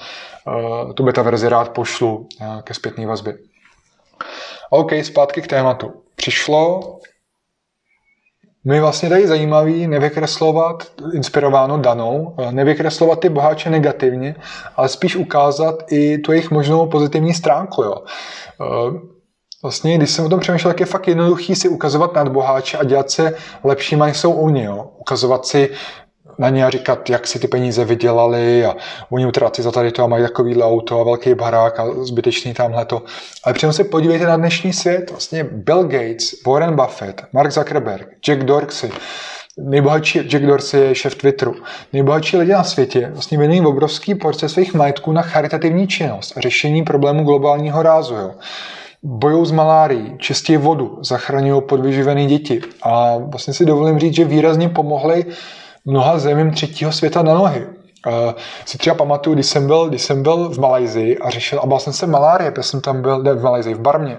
uh, 0.47 0.93
tu 0.93 1.05
beta 1.05 1.23
verzi 1.23 1.49
rád 1.49 1.69
pošlu 1.69 2.29
uh, 2.41 2.61
ke 2.61 2.75
zpětné 2.75 3.07
vazbě. 3.07 3.39
OK, 4.71 4.93
zpátky 5.03 5.43
k 5.43 5.47
tématu. 5.47 6.03
Přišlo 6.17 6.81
mi 8.67 8.81
vlastně 8.81 9.09
tady 9.09 9.27
zajímavý 9.27 9.87
nevykreslovat, 9.87 10.93
inspirováno 11.15 11.79
danou, 11.79 12.35
eh, 12.39 12.53
nevykreslovat 12.53 13.21
ty 13.21 13.29
boháče 13.29 13.71
negativně, 13.71 14.35
ale 14.77 14.89
spíš 14.89 15.17
ukázat 15.17 15.93
i 15.93 16.19
tu 16.19 16.33
jejich 16.33 16.51
možnou 16.51 16.87
pozitivní 16.87 17.35
stránku. 17.35 17.83
Jo. 17.83 17.95
Vlastně, 19.67 19.99
když 19.99 20.11
jsem 20.11 20.25
o 20.25 20.29
tom 20.29 20.41
přemýšlel, 20.41 20.73
tak 20.73 20.81
je 20.81 20.87
fakt 20.87 21.09
jednoduchý 21.09 21.55
si 21.55 21.69
ukazovat 21.69 22.15
nad 22.15 22.29
boháče 22.29 22.79
a 22.79 22.85
dělat 22.85 23.11
se 23.11 23.35
lepšíma, 23.65 24.07
než 24.07 24.17
jsou 24.17 24.33
oni. 24.33 24.65
Jo. 24.65 24.91
Ukazovat 24.99 25.47
si 25.47 25.71
na 26.39 26.49
ně 26.49 26.67
a 26.67 26.71
říkat, 26.71 27.11
jak 27.11 27.27
si 27.27 27.39
ty 27.39 27.49
peníze 27.49 27.85
vydělali 27.85 28.65
a 28.65 28.77
oni 29.11 29.27
utrací 29.27 29.63
za 29.63 29.73
tady 29.73 29.93
to 29.93 30.05
a 30.05 30.07
mají 30.07 30.23
takovýhle 30.23 30.65
auto 30.65 31.01
a 31.01 31.05
velký 31.05 31.35
barák 31.35 31.81
a 31.81 31.87
zbytečný 32.05 32.55
tamhle 32.55 32.85
to. 32.85 33.03
Ale 33.45 33.55
přitom 33.55 33.73
se 33.73 33.85
podívejte 33.85 34.27
na 34.27 34.37
dnešní 34.37 34.73
svět. 34.73 35.11
Vlastně 35.11 35.45
Bill 35.45 35.83
Gates, 35.83 36.43
Warren 36.47 36.77
Buffett, 36.77 37.23
Mark 37.33 37.51
Zuckerberg, 37.51 38.09
Jack 38.29 38.45
Dorsey, 38.45 38.91
nejbohatší 39.59 40.19
Jack 40.19 40.47
Dorsey 40.47 40.81
je 40.81 40.95
šéf 40.95 41.15
Twitteru. 41.15 41.55
Nejbohatší 41.93 42.37
lidé 42.37 42.53
na 42.53 42.65
světě 42.65 43.09
vlastně 43.13 43.39
věnují 43.39 43.61
obrovský 43.61 44.15
porce 44.15 44.49
svých 44.49 44.75
majetků 44.75 45.13
na 45.13 45.23
charitativní 45.23 45.89
činnost 45.89 46.33
a 46.37 46.41
řešení 46.41 46.83
problému 46.83 47.25
globálního 47.25 47.83
rázu. 47.83 48.15
Jo. 48.15 48.35
Bojují 49.09 49.47
s 49.47 49.51
malárií, 49.51 50.15
čistí 50.19 50.57
vodu, 50.57 50.99
zachraňují 51.01 51.63
podvyživené 51.63 52.27
děti 52.27 52.61
a 52.83 53.17
vlastně 53.19 53.55
si 53.55 53.65
dovolím 53.65 53.99
říct, 53.99 54.15
že 54.15 54.25
výrazně 54.25 54.69
pomohli 54.69 55.25
mnoha 55.85 56.19
zemím 56.19 56.51
třetího 56.51 56.93
světa 56.93 57.23
na 57.23 57.35
nohy. 57.35 57.67
Uh, 58.07 58.33
si 58.65 58.79
třeba 58.79 58.97
pamatuju, 58.97 59.35
když 59.35 59.47
jsem 59.47 59.67
byl, 59.67 59.89
když 59.89 60.03
jsem 60.03 60.23
byl 60.23 60.49
v 60.49 60.59
Malajzii 60.59 61.19
a 61.19 61.31
řešil, 61.31 61.61
a 61.63 61.67
byl 61.67 61.79
jsem 61.79 61.93
se 61.93 62.07
malárie, 62.07 62.51
protože 62.51 62.63
jsem 62.63 62.81
tam 62.81 63.03
byl, 63.03 63.23
ne, 63.23 63.35
v 63.35 63.43
Malajzii, 63.43 63.75
v 63.75 63.81
Barmě, 63.81 64.19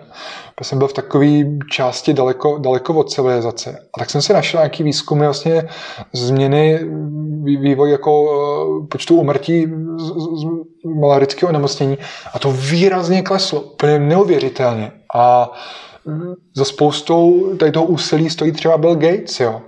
protože 0.55 0.69
jsem 0.69 0.77
byl 0.77 0.87
v 0.87 0.93
takové 0.93 1.27
části 1.71 2.13
daleko, 2.13 2.57
daleko 2.57 2.93
od 2.93 3.11
civilizace. 3.11 3.79
A 3.93 3.99
tak 3.99 4.09
jsem 4.09 4.21
si 4.21 4.33
našel 4.33 4.59
nějaký 4.59 4.83
výzkumy 4.83 5.25
vlastně 5.25 5.69
změny 6.13 6.79
vývoj 7.43 7.91
jako 7.91 8.21
uh, 8.23 8.87
počtu 8.87 9.15
umrtí 9.15 9.65
z, 9.97 10.03
z, 10.03 10.41
z 10.41 10.45
malarického 10.99 11.49
onemocnění 11.49 11.97
a 12.33 12.39
to 12.39 12.51
výrazně 12.51 13.21
kleslo, 13.21 13.61
úplně 13.61 13.99
neuvěřitelně. 13.99 14.91
A 15.15 15.51
za 16.53 16.65
spoustou 16.65 17.49
tady 17.59 17.71
toho 17.71 17.85
úsilí 17.85 18.29
stojí 18.29 18.51
třeba 18.51 18.77
Bill 18.77 18.95
Gates. 18.95 19.39
Jo. 19.39 19.61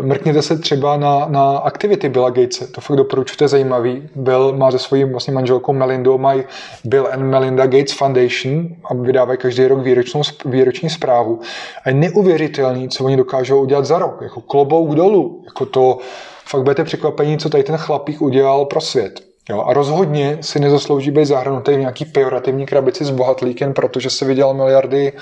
Mrkněte 0.00 0.42
se 0.42 0.58
třeba 0.58 0.96
na, 0.96 1.26
na 1.28 1.58
aktivity 1.58 2.08
Billa 2.08 2.30
Gatese, 2.30 2.66
to 2.66 2.80
fakt 2.80 2.96
doporučuji, 2.96 3.36
to 3.36 3.44
je 3.44 3.48
zajímavý. 3.48 4.08
Bill 4.14 4.52
má 4.56 4.70
se 4.70 4.78
svojí 4.78 5.04
vlastně 5.04 5.34
manželkou 5.34 5.72
Melindou, 5.72 6.18
mají 6.18 6.42
Bill 6.84 7.08
and 7.12 7.22
Melinda 7.22 7.66
Gates 7.66 7.92
Foundation 7.92 8.68
a 8.84 8.94
vydávají 8.94 9.38
každý 9.38 9.66
rok 9.66 9.80
výročnou, 9.80 10.22
výroční 10.44 10.90
zprávu. 10.90 11.40
A 11.84 11.88
je 11.88 11.94
neuvěřitelný, 11.94 12.88
co 12.88 13.04
oni 13.04 13.16
dokážou 13.16 13.62
udělat 13.62 13.84
za 13.84 13.98
rok. 13.98 14.18
Jako 14.22 14.40
klobouk 14.40 14.94
dolů. 14.94 15.42
Jako 15.44 15.66
to, 15.66 15.98
fakt 16.44 16.62
budete 16.62 16.84
překvapení, 16.84 17.38
co 17.38 17.48
tady 17.48 17.62
ten 17.62 17.76
chlapík 17.76 18.22
udělal 18.22 18.64
pro 18.64 18.80
svět. 18.80 19.25
Jo, 19.50 19.62
a 19.62 19.72
rozhodně 19.72 20.38
si 20.40 20.60
nezaslouží 20.60 21.10
být 21.10 21.26
zahrnutý 21.26 21.74
v 21.74 21.78
nějaký 21.78 22.04
pejorativní 22.04 22.66
krabici 22.66 23.04
s 23.04 23.10
bohatlíkem, 23.10 23.74
protože 23.74 24.10
se 24.10 24.24
vydělal 24.24 24.54
miliardy, 24.54 25.12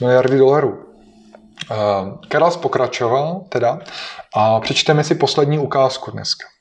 miliardy 0.00 0.38
dolarů. 0.38 0.68
Uh, 1.70 1.76
Karls 2.28 2.56
pokračoval 2.56 3.44
teda 3.48 3.78
a 4.34 4.60
přečteme 4.60 5.04
si 5.04 5.14
poslední 5.14 5.58
ukázku 5.58 6.10
dneska. 6.10 6.51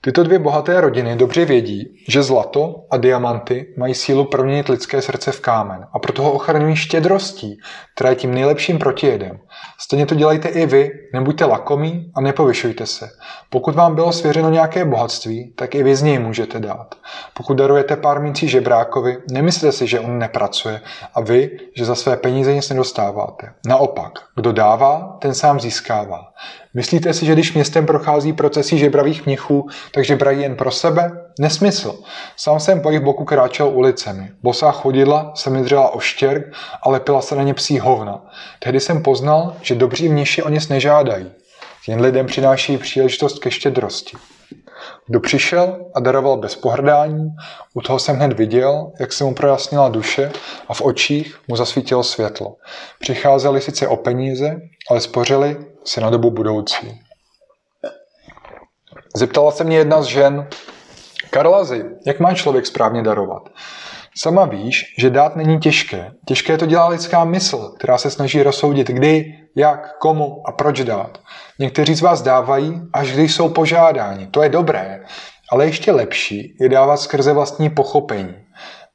Tyto 0.00 0.22
dvě 0.22 0.38
bohaté 0.38 0.80
rodiny 0.80 1.16
dobře 1.16 1.44
vědí, 1.44 2.04
že 2.08 2.22
zlato 2.22 2.84
a 2.90 2.96
diamanty 2.96 3.74
mají 3.76 3.94
sílu 3.94 4.24
proměnit 4.24 4.68
lidské 4.68 5.02
srdce 5.02 5.32
v 5.32 5.40
kámen 5.40 5.86
a 5.92 5.98
proto 5.98 6.22
ho 6.22 6.32
ochraňují 6.32 6.76
štědrostí, 6.76 7.58
která 7.94 8.10
je 8.10 8.16
tím 8.16 8.34
nejlepším 8.34 8.78
protijedem. 8.78 9.38
Stejně 9.80 10.06
to 10.06 10.14
dělejte 10.14 10.48
i 10.48 10.66
vy, 10.66 10.90
nebuďte 11.12 11.44
lakomí 11.44 12.12
a 12.14 12.20
nepovyšujte 12.20 12.86
se. 12.86 13.08
Pokud 13.50 13.74
vám 13.74 13.94
bylo 13.94 14.12
svěřeno 14.12 14.50
nějaké 14.50 14.84
bohatství, 14.84 15.52
tak 15.56 15.74
i 15.74 15.82
vy 15.82 15.96
z 15.96 16.02
něj 16.02 16.18
můžete 16.18 16.60
dát. 16.60 16.94
Pokud 17.34 17.54
darujete 17.54 17.96
pár 17.96 18.20
mincí 18.20 18.48
žebrákovi, 18.48 19.16
nemyslete 19.30 19.72
si, 19.72 19.86
že 19.86 20.00
on 20.00 20.18
nepracuje 20.18 20.80
a 21.14 21.20
vy, 21.20 21.58
že 21.76 21.84
za 21.84 21.94
své 21.94 22.16
peníze 22.16 22.54
nic 22.54 22.68
nedostáváte. 22.68 23.52
Naopak, 23.66 24.12
kdo 24.36 24.52
dává, 24.52 25.16
ten 25.20 25.34
sám 25.34 25.60
získává. 25.60 26.20
Myslíte 26.76 27.14
si, 27.14 27.26
že 27.26 27.32
když 27.32 27.52
městem 27.52 27.86
prochází 27.86 28.32
procesí 28.32 28.78
žebravých 28.78 29.26
mnichů, 29.26 29.68
takže 29.92 30.16
brají 30.16 30.42
jen 30.42 30.56
pro 30.56 30.70
sebe? 30.70 31.10
Nesmysl. 31.40 31.98
Sám 32.36 32.60
jsem 32.60 32.80
po 32.80 32.90
jejich 32.90 33.04
boku 33.04 33.24
kráčel 33.24 33.68
ulicemi. 33.68 34.30
Bosá 34.42 34.72
chodidla 34.72 35.32
se 35.34 35.50
mi 35.50 35.62
dřela 35.62 35.94
o 35.94 36.00
štěrk 36.00 36.54
a 36.82 36.90
lepila 36.90 37.22
se 37.22 37.36
na 37.36 37.42
ně 37.42 37.54
psí 37.54 37.78
hovna. 37.78 38.20
Tehdy 38.58 38.80
jsem 38.80 39.02
poznal, 39.02 39.56
že 39.62 39.74
dobří 39.74 40.08
mniši 40.08 40.42
o 40.42 40.48
nic 40.48 40.68
nežádají. 40.68 41.26
Jen 41.88 42.00
lidem 42.00 42.26
přináší 42.26 42.78
příležitost 42.78 43.38
ke 43.38 43.50
štědrosti. 43.50 44.16
Kdo 45.06 45.20
přišel 45.20 45.86
a 45.94 46.00
daroval 46.00 46.36
bez 46.36 46.56
pohrdání, 46.56 47.28
u 47.74 47.80
toho 47.80 47.98
jsem 47.98 48.16
hned 48.16 48.32
viděl, 48.32 48.92
jak 49.00 49.12
se 49.12 49.24
mu 49.24 49.34
projasnila 49.34 49.88
duše 49.88 50.32
a 50.68 50.74
v 50.74 50.82
očích 50.82 51.38
mu 51.48 51.56
zasvítilo 51.56 52.04
světlo. 52.04 52.56
Přicházeli 53.00 53.60
sice 53.60 53.88
o 53.88 53.96
peníze, 53.96 54.60
ale 54.90 55.00
spořili 55.00 55.56
si 55.84 56.00
na 56.00 56.10
dobu 56.10 56.30
budoucí. 56.30 57.00
Zeptala 59.16 59.50
se 59.50 59.64
mě 59.64 59.76
jedna 59.76 60.02
z 60.02 60.06
žen, 60.06 60.48
Karlazy, 61.30 61.84
jak 62.06 62.20
má 62.20 62.34
člověk 62.34 62.66
správně 62.66 63.02
darovat? 63.02 63.48
Sama 64.18 64.44
víš, 64.44 64.94
že 64.98 65.10
dát 65.10 65.36
není 65.36 65.58
těžké. 65.58 66.12
Těžké 66.26 66.58
to 66.58 66.66
dělá 66.66 66.88
lidská 66.88 67.24
mysl, 67.24 67.74
která 67.78 67.98
se 67.98 68.10
snaží 68.10 68.42
rozsoudit 68.42 68.88
kdy, 68.88 69.34
jak, 69.56 69.98
komu 69.98 70.42
a 70.48 70.52
proč 70.52 70.80
dát. 70.80 71.18
Někteří 71.58 71.94
z 71.94 72.00
vás 72.00 72.22
dávají, 72.22 72.80
až 72.92 73.12
když 73.12 73.34
jsou 73.34 73.48
požádáni. 73.48 74.26
To 74.26 74.42
je 74.42 74.48
dobré, 74.48 75.00
ale 75.52 75.66
ještě 75.66 75.92
lepší 75.92 76.56
je 76.60 76.68
dávat 76.68 76.96
skrze 76.96 77.32
vlastní 77.32 77.70
pochopení. 77.70 78.34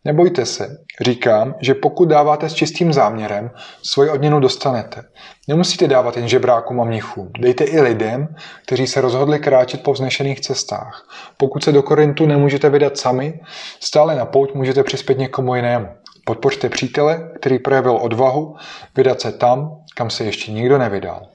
Nebojte 0.06 0.46
se, 0.46 0.78
říkám, 1.02 1.56
že 1.60 1.74
pokud 1.74 2.06
dáváte 2.06 2.50
s 2.50 2.54
čistým 2.54 2.94
záměrem, 2.94 3.52
svoji 3.84 4.10
odměnu 4.10 4.40
dostanete. 4.40 5.04
Nemusíte 5.48 5.88
dávat 5.88 6.18
jen 6.18 6.28
žebrákům 6.28 6.82
a 6.82 6.84
mnichům, 6.84 7.32
dejte 7.40 7.64
i 7.64 7.82
lidem, 7.82 8.36
kteří 8.66 8.88
se 8.88 9.02
rozhodli 9.02 9.40
kráčet 9.40 9.84
po 9.84 9.94
vznešených 9.94 10.42
cestách. 10.42 11.08
Pokud 11.38 11.64
se 11.64 11.72
do 11.72 11.84
Korintu 11.84 12.26
nemůžete 12.26 12.70
vydat 12.70 12.98
sami, 12.98 13.40
stále 13.80 14.16
na 14.16 14.26
pouť 14.26 14.54
můžete 14.54 14.84
přispět 14.84 15.18
někomu 15.18 15.56
jinému. 15.56 15.88
Podpořte 16.26 16.70
přítele, 16.70 17.32
který 17.40 17.60
projevil 17.60 17.96
odvahu 18.02 18.56
vydat 18.96 19.22
se 19.22 19.32
tam, 19.32 19.78
kam 19.96 20.10
se 20.10 20.24
ještě 20.24 20.52
nikdo 20.52 20.78
nevydal. 20.78 21.28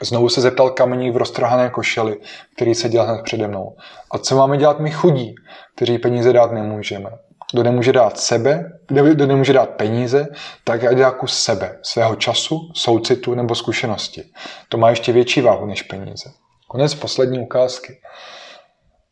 Znovu 0.00 0.28
se 0.28 0.40
zeptal 0.40 0.70
kameník 0.70 1.14
v 1.14 1.16
roztrhané 1.16 1.70
košeli, 1.70 2.16
který 2.56 2.74
seděl 2.74 3.04
hned 3.04 3.22
přede 3.22 3.48
mnou. 3.48 3.76
A 4.10 4.18
co 4.18 4.36
máme 4.36 4.56
dělat 4.56 4.80
my 4.80 4.90
chudí, 4.90 5.34
kteří 5.74 5.98
peníze 5.98 6.32
dát 6.32 6.52
nemůžeme? 6.52 7.10
Kdo 7.52 7.62
nemůže 7.62 7.92
kdo 7.92 8.18
sebe, 8.18 8.72
kdo 8.86 9.26
nemůže 9.26 9.52
dát 9.52 9.70
peníze, 9.70 10.26
tak 10.64 10.84
ať 10.84 10.96
dá 10.96 11.10
kus 11.10 11.42
sebe, 11.42 11.78
svého 11.82 12.16
času, 12.16 12.60
soucitu 12.74 13.34
nebo 13.34 13.54
zkušenosti. 13.54 14.24
To 14.68 14.78
má 14.78 14.90
ještě 14.90 15.12
větší 15.12 15.40
váhu 15.40 15.66
než 15.66 15.82
peníze. 15.82 16.30
Konec 16.68 16.94
poslední 16.94 17.40
ukázky. 17.40 18.00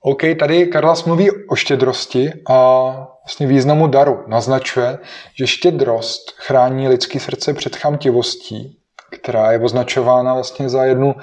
OK, 0.00 0.22
tady 0.38 0.66
Karlas 0.66 1.04
mluví 1.04 1.30
o 1.48 1.54
štědrosti 1.56 2.32
a 2.48 2.90
vlastně 3.24 3.46
významu 3.46 3.86
daru. 3.86 4.24
Naznačuje, 4.26 4.98
že 5.38 5.46
štědrost 5.46 6.30
chrání 6.36 6.88
lidský 6.88 7.20
srdce 7.20 7.54
před 7.54 7.76
chamtivostí, 7.76 8.78
která 9.10 9.52
je 9.52 9.60
označována 9.60 10.34
vlastně 10.34 10.68
za 10.68 10.84
jednu 10.84 11.14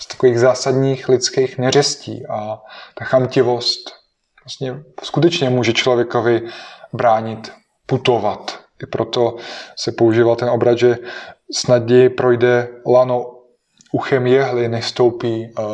z 0.00 0.06
takových 0.06 0.38
zásadních 0.40 1.08
lidských 1.08 1.58
neřestí. 1.58 2.26
A 2.26 2.58
ta 2.98 3.04
chamtivost 3.04 3.99
vlastně 4.44 4.82
skutečně 5.02 5.50
může 5.50 5.72
člověkovi 5.72 6.42
bránit 6.92 7.52
putovat. 7.86 8.58
I 8.82 8.86
proto 8.86 9.36
se 9.76 9.92
používá 9.92 10.36
ten 10.36 10.48
obrat, 10.48 10.78
že 10.78 10.98
snadněji 11.52 12.08
projde 12.08 12.68
lano 12.86 13.40
uchem 13.92 14.26
jehly, 14.26 14.68
než 14.68 14.84
stoupí 14.84 15.54
uh, 15.58 15.64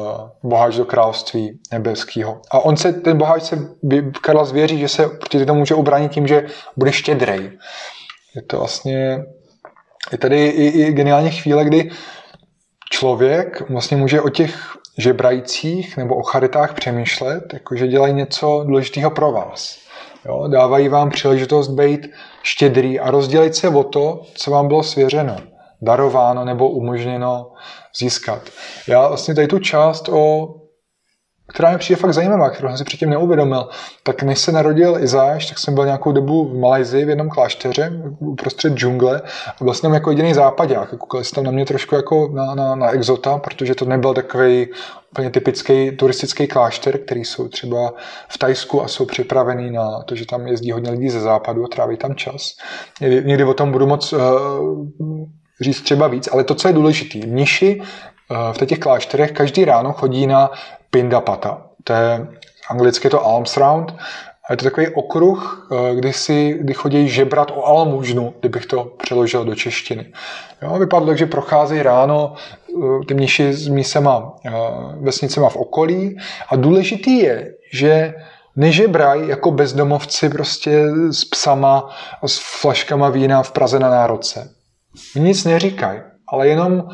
boháč 0.43 0.77
do 0.77 0.85
království 0.85 1.61
nebeského. 1.73 2.41
A 2.51 2.59
on 2.59 2.77
se, 2.77 2.93
ten 2.93 3.19
boháč 3.19 3.43
se, 3.43 3.59
Karla 4.23 4.45
zvěří, 4.45 4.79
že 4.79 4.89
se 4.89 5.09
proti 5.09 5.47
tomu 5.47 5.59
může 5.59 5.75
ubránit 5.75 6.13
tím, 6.13 6.27
že 6.27 6.47
bude 6.77 6.93
štědrej. 6.93 7.59
Je 8.35 8.43
to 8.43 8.59
vlastně, 8.59 9.25
je 10.13 10.19
tady 10.19 10.47
i, 10.47 10.67
i 10.67 10.93
geniální 10.93 11.31
chvíle, 11.31 11.65
kdy 11.65 11.91
člověk 12.91 13.71
vlastně 13.71 13.97
může 13.97 14.21
o 14.21 14.29
těch 14.29 14.77
žebrajících 14.99 15.97
nebo 15.97 16.17
o 16.17 16.23
charitách 16.23 16.75
přemýšlet, 16.75 17.45
jakože 17.53 17.89
dělají 17.89 18.15
něco 18.15 18.65
důležitého 18.67 19.11
pro 19.11 19.33
vás. 19.33 19.79
Jo? 20.27 20.49
Dávají 20.49 20.89
vám 20.89 21.11
příležitost 21.11 21.69
být 21.69 22.11
štědrý 22.43 23.01
a 23.01 23.11
rozdělit 23.11 23.57
se 23.57 23.69
o 23.69 23.85
to, 23.85 24.23
co 24.35 24.51
vám 24.51 24.69
bylo 24.69 24.83
svěřeno, 24.83 25.37
darováno 25.83 26.45
nebo 26.45 26.71
umožněno 26.71 27.53
získat. 27.99 28.43
Já 28.89 29.09
vlastně 29.09 29.35
tady 29.35 29.47
tu 29.47 29.59
část 29.59 30.09
o 30.09 30.55
která 31.57 31.73
mi 31.73 31.79
přijde 31.79 32.01
fakt 32.01 32.15
zajímavá, 32.15 32.51
kterou 32.51 32.69
jsem 32.69 32.79
si 32.79 32.85
předtím 32.85 33.11
neuvědomil. 33.11 33.69
Tak 34.03 34.23
než 34.23 34.39
se 34.39 34.53
narodil 34.53 34.97
Izáš, 35.01 35.47
tak 35.47 35.59
jsem 35.59 35.75
byl 35.75 35.85
nějakou 35.85 36.13
dobu 36.13 36.49
v 36.49 36.59
Malajzii 36.59 37.05
v 37.05 37.09
jednom 37.09 37.29
klášteře 37.29 37.93
uprostřed 38.19 38.73
džungle 38.73 39.23
a 39.61 39.65
byl 39.65 39.75
jsem 39.75 39.95
jako 39.95 40.11
jediný 40.11 40.35
západák. 40.35 40.91
Koukali 40.91 41.25
se 41.25 41.35
tam 41.35 41.45
na 41.45 41.51
mě 41.51 41.65
trošku 41.65 41.95
jako 41.95 42.29
na, 42.35 42.55
na, 42.55 42.75
na 42.75 42.91
exota, 42.91 43.39
protože 43.39 43.75
to 43.75 43.85
nebyl 43.85 44.15
takový 44.15 44.69
úplně 45.11 45.31
typický 45.31 45.97
turistický 45.97 46.47
klášter, 46.47 46.99
který 46.99 47.25
jsou 47.25 47.49
třeba 47.49 47.95
v 48.29 48.39
Tajsku 48.39 48.83
a 48.83 48.89
jsou 48.89 49.07
připravený 49.07 49.71
na 49.71 50.03
to, 50.03 50.15
že 50.15 50.27
tam 50.27 50.47
jezdí 50.47 50.73
hodně 50.73 50.91
lidí 50.91 51.09
ze 51.09 51.21
západu 51.21 51.65
a 51.65 51.69
tráví 51.69 51.97
tam 51.97 52.15
čas. 52.15 52.57
Někdy, 53.01 53.45
o 53.45 53.55
tom 53.55 53.73
budu 53.73 53.87
moc 53.87 54.13
uh, 54.13 54.21
říct 55.61 55.81
třeba 55.81 56.09
víc, 56.09 56.29
ale 56.33 56.45
to, 56.45 56.55
co 56.55 56.69
je 56.69 56.75
důležité, 56.75 57.27
mniši 57.27 57.81
uh, 57.81 58.37
v 58.53 58.67
těch 58.67 58.79
klášterech 58.79 59.33
každý 59.33 59.65
ráno 59.65 59.93
chodí 59.93 60.27
na 60.27 60.51
Pindapata. 60.91 61.63
To 61.85 61.93
je 61.93 62.27
anglicky 62.71 63.11
to 63.11 63.25
alms 63.25 63.57
round 63.57 63.95
A 64.49 64.53
je 64.53 64.57
to 64.57 64.65
takový 64.65 64.89
okruh, 64.89 65.69
eh, 65.73 65.95
kdy, 65.95 66.13
si, 66.13 66.59
kdy 66.61 66.75
chodí 66.75 67.09
žebrat 67.09 67.51
o 67.55 67.67
almužnu, 67.67 68.35
kdybych 68.41 68.67
to 68.67 68.85
přeložil 68.85 69.45
do 69.45 69.55
češtiny. 69.55 70.13
Jo, 70.63 70.79
vypadlo 70.79 71.09
tak, 71.09 71.19
že 71.19 71.27
procházejí 71.27 71.83
ráno 71.83 72.35
eh, 72.35 73.05
ty 73.09 73.15
mniši 73.15 73.53
s 73.53 73.69
mísema 73.69 74.33
eh, 74.47 74.51
vesnicema 75.01 75.49
v 75.49 75.57
okolí 75.57 76.17
a 76.49 76.57
důležitý 76.57 77.19
je, 77.19 77.55
že 77.73 78.15
nežebrají 78.57 79.29
jako 79.29 79.51
bezdomovci 79.51 80.29
prostě 80.29 80.85
s 81.11 81.25
psama 81.25 81.91
a 82.23 82.29
s 82.29 82.61
flaškama 82.61 83.09
vína 83.09 83.43
v 83.43 83.53
Praze 83.53 83.79
na 83.79 83.91
národce. 83.91 84.51
Nic 85.15 85.45
neříkají, 85.45 86.01
ale 86.29 86.49
jenom 86.49 86.89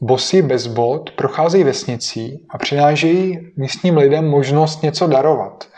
bosy 0.00 0.42
bez 0.42 0.66
bod 0.66 1.10
procházejí 1.10 1.64
vesnicí 1.64 2.46
a 2.50 2.58
přinášejí 2.58 3.52
místním 3.56 3.96
lidem 3.96 4.28
možnost 4.28 4.82
něco 4.82 5.06
darovat. 5.06 5.68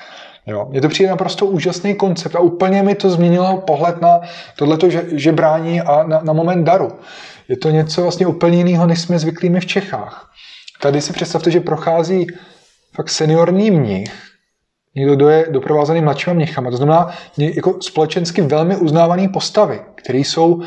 Jo. 0.47 0.67
Mně 0.71 0.81
to 0.81 0.89
přijde 0.89 1.11
naprosto 1.11 1.47
úžasný 1.47 1.95
koncept 1.95 2.37
a 2.37 2.41
úplně 2.41 2.83
mi 2.83 2.95
to 2.95 3.11
změnilo 3.11 3.57
pohled 3.67 4.01
na 4.01 4.21
tohleto 4.57 4.89
žebrání 5.13 5.81
a 5.81 6.03
na, 6.03 6.21
na 6.23 6.33
moment 6.33 6.65
daru. 6.65 6.93
Je 7.49 7.57
to 7.57 7.71
něco 7.71 8.03
vlastně 8.03 8.27
úplně 8.27 8.59
jiného, 8.59 8.87
než 8.87 9.01
jsme 9.01 9.19
zvyklými 9.19 9.61
v 9.61 9.67
Čechách. 9.67 10.31
Tady 10.83 11.01
si 11.01 11.13
představte, 11.13 11.51
že 11.51 11.61
prochází 11.61 12.27
fakt 12.95 13.09
seniorní 13.09 13.71
mnich, 13.71 14.13
někdo, 14.95 15.17
kdo 15.17 15.29
je 15.29 15.47
doprovázený 15.51 16.01
mladšíma 16.01 16.35
mnichama. 16.35 16.71
To 16.71 16.77
znamená 16.77 17.15
jako 17.39 17.79
společensky 17.83 18.43
velmi 18.43 18.77
uznávané 18.77 19.29
postavy, 19.29 19.81
které 19.95 20.19
jsou 20.19 20.63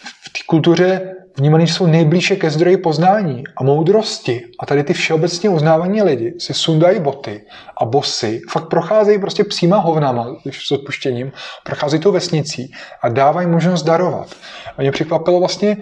v 0.00 0.32
té 0.32 0.40
kultuře 0.46 1.14
vnímaný 1.36 1.68
jsou 1.68 1.86
nejblíže 1.86 2.36
ke 2.36 2.50
zdroji 2.50 2.76
poznání 2.76 3.44
a 3.56 3.64
moudrosti. 3.64 4.44
A 4.60 4.66
tady 4.66 4.84
ty 4.84 4.92
všeobecně 4.92 5.50
uznávaní 5.50 6.02
lidi 6.02 6.34
si 6.38 6.54
sundají 6.54 7.00
boty 7.00 7.44
a 7.76 7.84
bosy, 7.84 8.40
fakt 8.50 8.68
procházejí 8.68 9.18
prostě 9.18 9.44
psíma 9.44 9.76
hovnama, 9.76 10.36
s 10.50 10.72
odpuštěním, 10.72 11.32
procházejí 11.64 12.02
tou 12.02 12.12
vesnicí 12.12 12.72
a 13.02 13.08
dávají 13.08 13.46
možnost 13.46 13.82
darovat. 13.82 14.34
A 14.76 14.82
mě 14.82 14.92
překvapilo 14.92 15.38
vlastně 15.40 15.76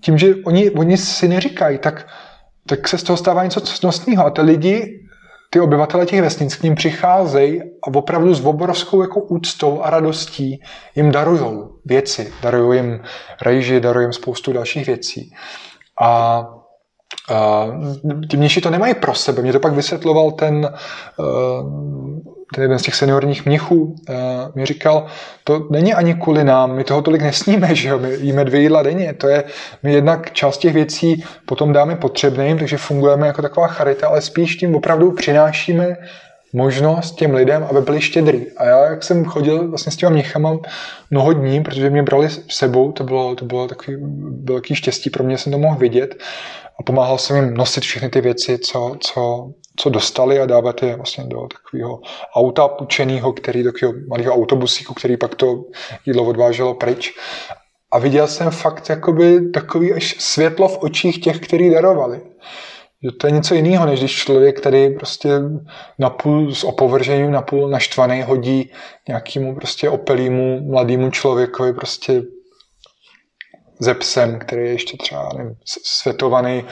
tím, 0.00 0.18
že 0.18 0.34
oni, 0.44 0.70
oni 0.70 0.96
si 0.96 1.28
neříkají, 1.28 1.78
tak, 1.78 2.06
tak 2.66 2.88
se 2.88 2.98
z 2.98 3.02
toho 3.02 3.16
stává 3.16 3.44
něco 3.44 3.60
cnostného. 3.60 4.26
A 4.26 4.30
ty 4.30 4.42
lidi 4.42 5.03
ty 5.54 5.60
obyvatele 5.60 6.06
těch 6.06 6.22
vesnic 6.22 6.56
k 6.56 6.62
ním 6.62 6.74
přicházejí 6.74 7.62
a 7.62 7.94
opravdu 7.94 8.34
s 8.34 8.44
obrovskou 8.44 9.02
jako 9.02 9.20
úctou 9.20 9.82
a 9.82 9.90
radostí 9.90 10.60
jim 10.96 11.10
darují 11.10 11.58
věci, 11.84 12.32
darují 12.42 12.78
jim 12.78 13.00
rejži, 13.42 13.80
darují 13.80 14.04
jim 14.04 14.12
spoustu 14.12 14.52
dalších 14.52 14.86
věcí. 14.86 15.30
A 16.02 16.42
ti 18.30 18.36
mniši 18.36 18.60
to 18.60 18.70
nemají 18.70 18.94
pro 18.94 19.14
sebe. 19.14 19.42
Mě 19.42 19.52
to 19.52 19.60
pak 19.60 19.72
vysvětloval 19.72 20.30
ten, 20.30 20.74
ten 22.54 22.62
jeden 22.62 22.78
z 22.78 22.82
těch 22.82 22.94
seniorních 22.94 23.46
mnichů. 23.46 23.96
Mi 24.54 24.66
říkal, 24.66 25.06
to 25.44 25.66
není 25.70 25.94
ani 25.94 26.14
kvůli 26.14 26.44
nám, 26.44 26.74
my 26.76 26.84
toho 26.84 27.02
tolik 27.02 27.22
nesníme, 27.22 27.74
že 27.74 27.88
jo? 27.88 27.98
my 27.98 28.14
jíme 28.14 28.44
dvě 28.44 28.60
jídla 28.60 28.82
denně. 28.82 29.14
To 29.14 29.28
je, 29.28 29.44
my 29.82 29.92
jednak 29.92 30.32
část 30.32 30.58
těch 30.58 30.74
věcí 30.74 31.24
potom 31.46 31.72
dáme 31.72 31.96
potřebným, 31.96 32.58
takže 32.58 32.76
fungujeme 32.76 33.26
jako 33.26 33.42
taková 33.42 33.66
charita, 33.66 34.08
ale 34.08 34.20
spíš 34.20 34.56
tím 34.56 34.74
opravdu 34.74 35.12
přinášíme 35.12 35.96
možnost 36.54 37.14
těm 37.14 37.34
lidem, 37.34 37.66
aby 37.70 37.80
byli 37.80 38.00
štědrý. 38.00 38.46
A 38.56 38.64
já, 38.64 38.84
jak 38.84 39.02
jsem 39.02 39.24
chodil 39.24 39.68
vlastně 39.68 39.92
s 39.92 39.96
těma 39.96 40.10
mnichama 40.10 40.56
mnoho 41.10 41.32
dní, 41.32 41.62
protože 41.62 41.90
mě 41.90 42.02
brali 42.02 42.30
s 42.30 42.44
sebou, 42.48 42.92
to 42.92 43.04
bylo, 43.04 43.34
to 43.34 43.44
bylo 43.44 43.68
takový 43.68 43.96
velký 44.44 44.74
štěstí 44.74 45.10
pro 45.10 45.24
mě, 45.24 45.38
jsem 45.38 45.52
to 45.52 45.58
mohl 45.58 45.76
vidět 45.76 46.14
a 46.80 46.82
pomáhal 46.82 47.18
jsem 47.18 47.36
jim 47.36 47.54
nosit 47.54 47.84
všechny 47.84 48.08
ty 48.08 48.20
věci, 48.20 48.58
co, 48.58 48.96
co, 49.00 49.50
co 49.76 49.90
dostali 49.90 50.40
a 50.40 50.46
dávat 50.46 50.82
je 50.82 50.96
vlastně 50.96 51.24
do 51.24 51.46
takového 51.54 52.00
auta 52.34 52.68
půjčeného, 52.68 53.32
který 53.32 53.62
do 53.62 53.72
takového 53.72 53.98
malého 54.08 54.34
autobusíku, 54.34 54.94
který 54.94 55.16
pak 55.16 55.34
to 55.34 55.64
jídlo 56.06 56.24
odváželo 56.24 56.74
pryč. 56.74 57.14
A 57.92 57.98
viděl 57.98 58.26
jsem 58.26 58.50
fakt 58.50 58.88
jakoby 58.88 59.50
takový 59.50 59.92
až 59.92 60.16
světlo 60.18 60.68
v 60.68 60.78
očích 60.78 61.20
těch, 61.20 61.40
kteří 61.40 61.70
darovali. 61.70 62.20
Že 63.04 63.12
to 63.12 63.26
je 63.26 63.30
něco 63.30 63.54
jiného, 63.54 63.86
než 63.86 63.98
když 63.98 64.16
člověk 64.16 64.60
tady 64.60 64.90
prostě 64.90 65.28
napůl 65.98 66.54
s 66.54 66.64
opovržením, 66.64 67.30
napůl 67.30 67.68
naštvaný 67.68 68.22
hodí 68.22 68.70
nějakému 69.08 69.54
prostě 69.54 69.90
opelýmu 69.90 70.60
mladému 70.60 71.10
člověkovi 71.10 71.72
prostě 71.72 72.22
ze 73.78 73.94
psem, 73.94 74.38
který 74.38 74.62
je 74.62 74.72
ještě 74.72 74.96
třeba 74.96 75.28
nevím, 75.38 75.54
světovaný, 75.84 76.64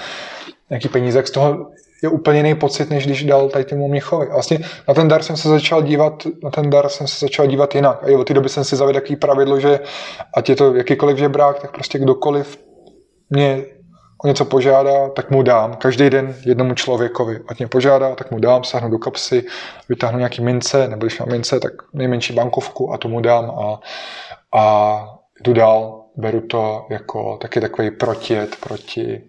nějaký 0.70 0.88
peníze, 0.88 1.22
z 1.26 1.30
toho 1.30 1.70
je 2.02 2.08
úplně 2.08 2.38
jiný 2.38 2.54
pocit, 2.54 2.90
než 2.90 3.06
když 3.06 3.24
dal 3.24 3.48
tady 3.48 3.64
tomu 3.64 3.88
Měchovi. 3.88 4.26
A 4.26 4.32
vlastně 4.32 4.58
na 4.88 4.94
ten 4.94 5.08
dar 5.08 5.22
jsem 5.22 5.36
se 5.36 5.48
začal 5.48 5.82
dívat, 5.82 6.26
na 6.44 6.50
ten 6.50 6.70
dar 6.70 6.88
jsem 6.88 7.06
se 7.06 7.24
začal 7.24 7.46
dívat 7.46 7.74
jinak. 7.74 8.04
A 8.04 8.08
i 8.08 8.14
od 8.14 8.26
té 8.26 8.34
doby 8.34 8.48
jsem 8.48 8.64
si 8.64 8.76
zavedl 8.76 9.00
takový 9.00 9.16
pravidlo, 9.16 9.60
že 9.60 9.80
ať 10.34 10.48
je 10.48 10.56
to 10.56 10.74
jakýkoliv 10.74 11.18
žebrák, 11.18 11.60
tak 11.60 11.72
prostě 11.72 11.98
kdokoliv 11.98 12.58
mě 13.30 13.64
o 14.24 14.28
něco 14.28 14.44
požádá, 14.44 15.08
tak 15.08 15.30
mu 15.30 15.42
dám. 15.42 15.76
Každý 15.76 16.10
den 16.10 16.36
jednomu 16.44 16.74
člověkovi. 16.74 17.40
Ať 17.48 17.58
mě 17.58 17.68
požádá, 17.68 18.14
tak 18.14 18.30
mu 18.30 18.38
dám, 18.38 18.64
sáhnu 18.64 18.90
do 18.90 18.98
kapsy, 18.98 19.46
vytáhnu 19.88 20.18
nějaký 20.18 20.42
mince, 20.42 20.88
nebo 20.88 21.06
když 21.06 21.18
mám 21.18 21.28
mince, 21.28 21.60
tak 21.60 21.72
nejmenší 21.92 22.34
bankovku 22.34 22.92
a 22.92 22.98
tomu 22.98 23.20
dám 23.20 23.50
a, 23.50 23.80
a 24.58 25.04
jdu 25.40 25.52
dál 25.52 26.04
beru 26.16 26.40
to 26.40 26.86
jako 26.90 27.36
taky 27.36 27.60
takový 27.60 27.90
protijet 27.90 28.56
proti, 28.56 29.28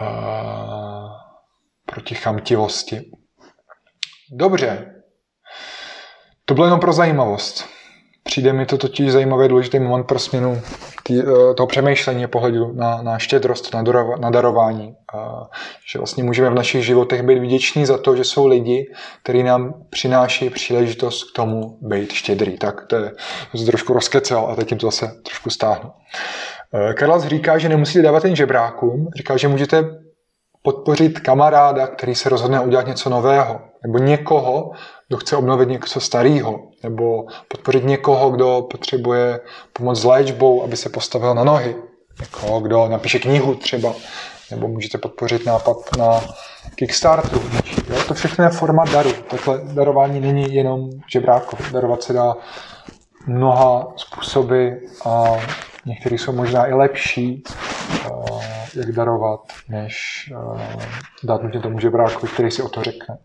uh, 0.00 1.10
proti 1.86 2.14
chamtivosti. 2.14 3.10
Dobře. 4.32 4.94
To 6.44 6.54
bylo 6.54 6.66
jenom 6.66 6.80
pro 6.80 6.92
zajímavost. 6.92 7.68
Přijde 8.24 8.52
mi 8.52 8.66
to 8.66 8.78
totiž 8.78 9.12
zajímavý 9.12 9.48
důležitý 9.48 9.78
moment 9.78 10.04
pro 10.04 10.18
směnu 10.18 10.60
tý, 11.02 11.20
eh, 11.20 11.54
toho 11.54 11.66
přemýšlení 11.66 12.26
pohledu 12.26 12.72
na, 12.72 13.02
na 13.02 13.18
štědrost, 13.18 13.74
na, 13.74 13.82
darova, 13.82 14.16
na 14.16 14.30
darování. 14.30 14.94
A, 15.14 15.48
že 15.92 15.98
vlastně 15.98 16.24
můžeme 16.24 16.50
v 16.50 16.54
našich 16.54 16.84
životech 16.84 17.22
být 17.22 17.38
vděční 17.38 17.86
za 17.86 17.98
to, 17.98 18.16
že 18.16 18.24
jsou 18.24 18.46
lidi, 18.46 18.92
kteří 19.22 19.42
nám 19.42 19.74
přináší 19.90 20.50
příležitost 20.50 21.30
k 21.30 21.36
tomu 21.36 21.78
být 21.80 22.12
štědrý. 22.12 22.58
Tak 22.58 22.86
to 22.86 22.96
je, 22.96 23.12
to 23.52 23.64
trošku 23.64 23.92
rozkecel 23.92 24.46
a 24.50 24.56
teď 24.56 24.68
tím 24.68 24.78
to 24.78 24.86
zase 24.86 25.12
trošku 25.22 25.50
stáhnu. 25.50 25.90
Eh, 26.74 26.94
Karlas 26.94 27.24
říká, 27.26 27.58
že 27.58 27.68
nemusíte 27.68 28.02
dávat 28.02 28.24
jen 28.24 28.36
žebrákům, 28.36 29.08
říká, 29.16 29.36
že 29.36 29.48
můžete 29.48 29.84
podpořit 30.62 31.20
kamaráda, 31.20 31.86
který 31.86 32.14
se 32.14 32.28
rozhodne 32.28 32.60
udělat 32.60 32.86
něco 32.86 33.10
nového, 33.10 33.60
nebo 33.82 33.98
někoho, 33.98 34.70
kdo 35.08 35.16
chce 35.16 35.36
obnovit 35.36 35.68
něco 35.68 36.00
starého, 36.00 36.60
nebo 36.82 37.24
podpořit 37.48 37.84
někoho, 37.84 38.30
kdo 38.30 38.66
potřebuje 38.70 39.40
pomoc 39.72 40.00
s 40.00 40.04
léčbou, 40.04 40.64
aby 40.64 40.76
se 40.76 40.88
postavil 40.88 41.34
na 41.34 41.44
nohy, 41.44 41.76
někoho, 42.20 42.60
kdo 42.60 42.88
napíše 42.88 43.18
knihu 43.18 43.54
třeba, 43.54 43.92
nebo 44.50 44.68
můžete 44.68 44.98
podpořit 44.98 45.46
nápad 45.46 45.76
na 45.98 46.20
Kickstarteru. 46.74 47.42
Jo, 47.88 47.96
to 48.08 48.14
všechno 48.14 48.44
je 48.44 48.50
forma 48.50 48.84
daru. 48.84 49.12
Takhle 49.12 49.60
darování 49.64 50.20
není 50.20 50.54
jenom 50.54 50.90
žebráko. 51.12 51.56
Darovat 51.72 52.02
se 52.02 52.12
dá 52.12 52.34
mnoha 53.26 53.92
způsoby 53.96 54.68
a 55.04 55.24
některý 55.86 56.18
jsou 56.18 56.32
možná 56.32 56.66
i 56.66 56.72
lepší, 56.72 57.42
jak 58.74 58.92
darovat, 58.92 59.40
než 59.68 60.24
dát 61.24 61.42
nutně 61.42 61.60
tomu 61.60 61.78
žebrákovi, 61.78 62.32
který 62.32 62.50
si 62.50 62.62
o 62.62 62.68
to 62.68 62.82
řekne. 62.82 63.18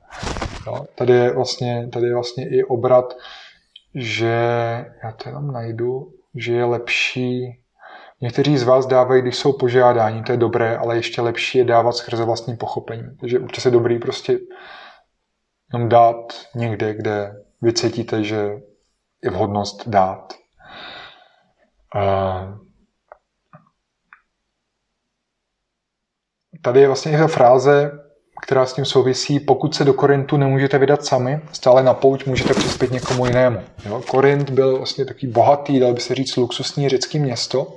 Jo? 0.67 0.85
Tady, 0.95 1.13
je 1.13 1.33
vlastně, 1.33 1.89
tady 1.93 2.05
je 2.07 2.13
vlastně 2.13 2.49
i 2.49 2.63
obrat, 2.63 3.13
že 3.95 4.35
já 5.03 5.11
to 5.11 5.29
jenom 5.29 5.51
najdu, 5.51 6.11
že 6.35 6.53
je 6.53 6.65
lepší 6.65 7.59
Někteří 8.21 8.57
z 8.57 8.63
vás 8.63 8.85
dávají, 8.85 9.21
když 9.21 9.37
jsou 9.37 9.53
požádáni, 9.53 10.23
to 10.23 10.31
je 10.31 10.37
dobré, 10.37 10.77
ale 10.77 10.95
ještě 10.95 11.21
lepší 11.21 11.57
je 11.57 11.65
dávat 11.65 11.91
skrze 11.91 12.25
vlastní 12.25 12.57
pochopení. 12.57 13.17
Takže 13.19 13.39
určitě 13.39 13.67
je 13.67 13.71
dobrý 13.71 13.99
prostě 13.99 14.39
jenom 15.73 15.89
dát 15.89 16.33
někde, 16.55 16.93
kde 16.93 17.43
vy 17.61 17.73
cítíte, 17.73 18.23
že 18.23 18.61
je 19.23 19.31
vhodnost 19.31 19.89
dát. 19.89 20.33
Tady 26.61 26.81
je 26.81 26.87
vlastně 26.87 27.17
ta 27.17 27.27
fráze, 27.27 27.91
která 28.41 28.65
s 28.65 28.73
tím 28.73 28.85
souvisí. 28.85 29.39
Pokud 29.39 29.75
se 29.75 29.85
do 29.85 29.93
Korintu 29.93 30.37
nemůžete 30.37 30.77
vydat 30.77 31.05
sami, 31.05 31.39
stále 31.51 31.83
na 31.83 31.93
pouť 31.93 32.25
můžete 32.25 32.53
přispět 32.53 32.91
někomu 32.91 33.25
jinému. 33.25 33.59
Jo? 33.85 34.01
Korint 34.09 34.49
byl 34.49 34.77
vlastně 34.77 35.05
takový 35.05 35.27
bohatý, 35.27 35.79
dal 35.79 35.93
by 35.93 36.01
se 36.01 36.15
říct, 36.15 36.37
luxusní 36.37 36.89
řecký 36.89 37.19
město 37.19 37.67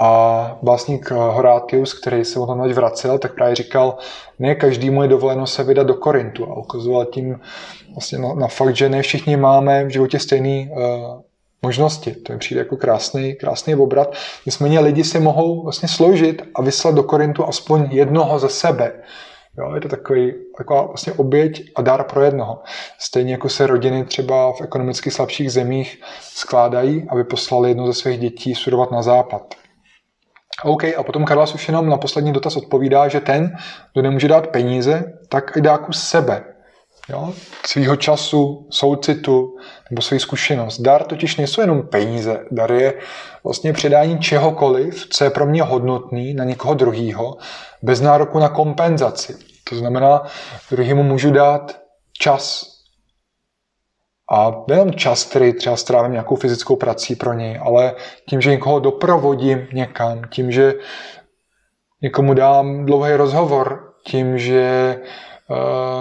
a 0.00 0.58
básník 0.62 1.10
Horátius, 1.10 1.94
který 1.94 2.24
se 2.24 2.38
o 2.38 2.46
tom 2.46 2.72
vracel, 2.72 3.18
tak 3.18 3.34
právě 3.34 3.54
říkal, 3.54 3.98
ne 4.38 4.54
každému 4.54 5.02
je 5.02 5.08
dovoleno 5.08 5.46
se 5.46 5.64
vydat 5.64 5.86
do 5.86 5.94
Korintu 5.94 6.44
a 6.44 6.58
ukazoval 6.58 7.04
tím 7.04 7.40
vlastně 7.94 8.18
na, 8.18 8.34
na 8.34 8.46
fakt, 8.46 8.76
že 8.76 8.88
ne 8.88 9.02
všichni 9.02 9.36
máme 9.36 9.84
v 9.84 9.88
životě 9.88 10.18
stejný 10.18 10.70
uh, 10.72 11.20
možnosti. 11.62 12.14
To 12.14 12.32
mi 12.32 12.38
přijde 12.38 12.60
jako 12.60 12.76
krásný, 12.76 13.34
krásný 13.34 13.74
obrat. 13.74 14.14
Nicméně 14.46 14.80
lidi 14.80 15.04
si 15.04 15.20
mohou 15.20 15.62
vlastně 15.62 15.88
složit 15.88 16.42
a 16.54 16.62
vyslat 16.62 16.94
do 16.94 17.02
Korintu 17.02 17.48
aspoň 17.48 17.88
jednoho 17.90 18.38
ze 18.38 18.48
sebe, 18.48 18.92
Jo, 19.58 19.74
je 19.74 19.80
to 19.80 19.88
takový, 19.88 20.34
taková 20.56 20.82
vlastně 20.82 21.12
oběť 21.12 21.72
a 21.76 21.82
dar 21.82 22.04
pro 22.04 22.22
jednoho. 22.22 22.62
Stejně 22.98 23.32
jako 23.32 23.48
se 23.48 23.66
rodiny 23.66 24.04
třeba 24.04 24.52
v 24.52 24.60
ekonomicky 24.60 25.10
slabších 25.10 25.52
zemích 25.52 26.00
skládají, 26.20 27.06
aby 27.08 27.24
poslali 27.24 27.70
jednu 27.70 27.86
ze 27.86 27.94
svých 27.94 28.20
dětí 28.20 28.54
studovat 28.54 28.90
na 28.90 29.02
západ. 29.02 29.54
OK, 30.64 30.84
a 30.84 31.02
potom 31.02 31.24
Karlas 31.24 31.54
už 31.54 31.68
jenom 31.68 31.88
na 31.88 31.96
poslední 31.96 32.32
dotaz 32.32 32.56
odpovídá, 32.56 33.08
že 33.08 33.20
ten, 33.20 33.56
kdo 33.92 34.02
nemůže 34.02 34.28
dát 34.28 34.46
peníze, 34.46 35.04
tak 35.28 35.56
i 35.56 35.60
dá 35.60 35.78
kus 35.78 36.02
sebe. 36.02 36.44
Jo? 37.08 37.32
Svýho 37.66 37.96
času, 37.96 38.68
soucitu 38.70 39.56
nebo 39.90 40.02
svoji 40.02 40.20
zkušenost. 40.20 40.80
Dar 40.80 41.04
totiž 41.04 41.36
nejsou 41.36 41.60
jenom 41.60 41.82
peníze. 41.82 42.44
Dar 42.50 42.72
je 42.72 42.94
vlastně 43.44 43.72
předání 43.72 44.18
čehokoliv, 44.18 45.06
co 45.10 45.24
je 45.24 45.30
pro 45.30 45.46
mě 45.46 45.62
hodnotný 45.62 46.34
na 46.34 46.44
někoho 46.44 46.74
druhýho, 46.74 47.36
bez 47.82 48.00
nároku 48.00 48.38
na 48.38 48.48
kompenzaci. 48.48 49.36
To 49.70 49.76
znamená, 49.76 50.22
druhýmu 50.70 51.02
můžu 51.02 51.30
dát 51.30 51.78
čas, 52.18 52.72
a 54.32 54.64
nejen 54.68 54.92
čas, 54.92 55.24
který 55.24 55.52
třeba 55.52 55.76
strávím 55.76 56.12
nějakou 56.12 56.36
fyzickou 56.36 56.76
prací 56.76 57.16
pro 57.16 57.32
něj, 57.32 57.60
ale 57.62 57.94
tím, 58.28 58.40
že 58.40 58.50
někoho 58.50 58.80
doprovodím 58.80 59.66
někam, 59.72 60.22
tím, 60.30 60.52
že 60.52 60.74
někomu 62.02 62.34
dám 62.34 62.86
dlouhý 62.86 63.12
rozhovor, 63.12 63.92
tím, 64.06 64.38
že 64.38 64.96
uh, 65.00 65.31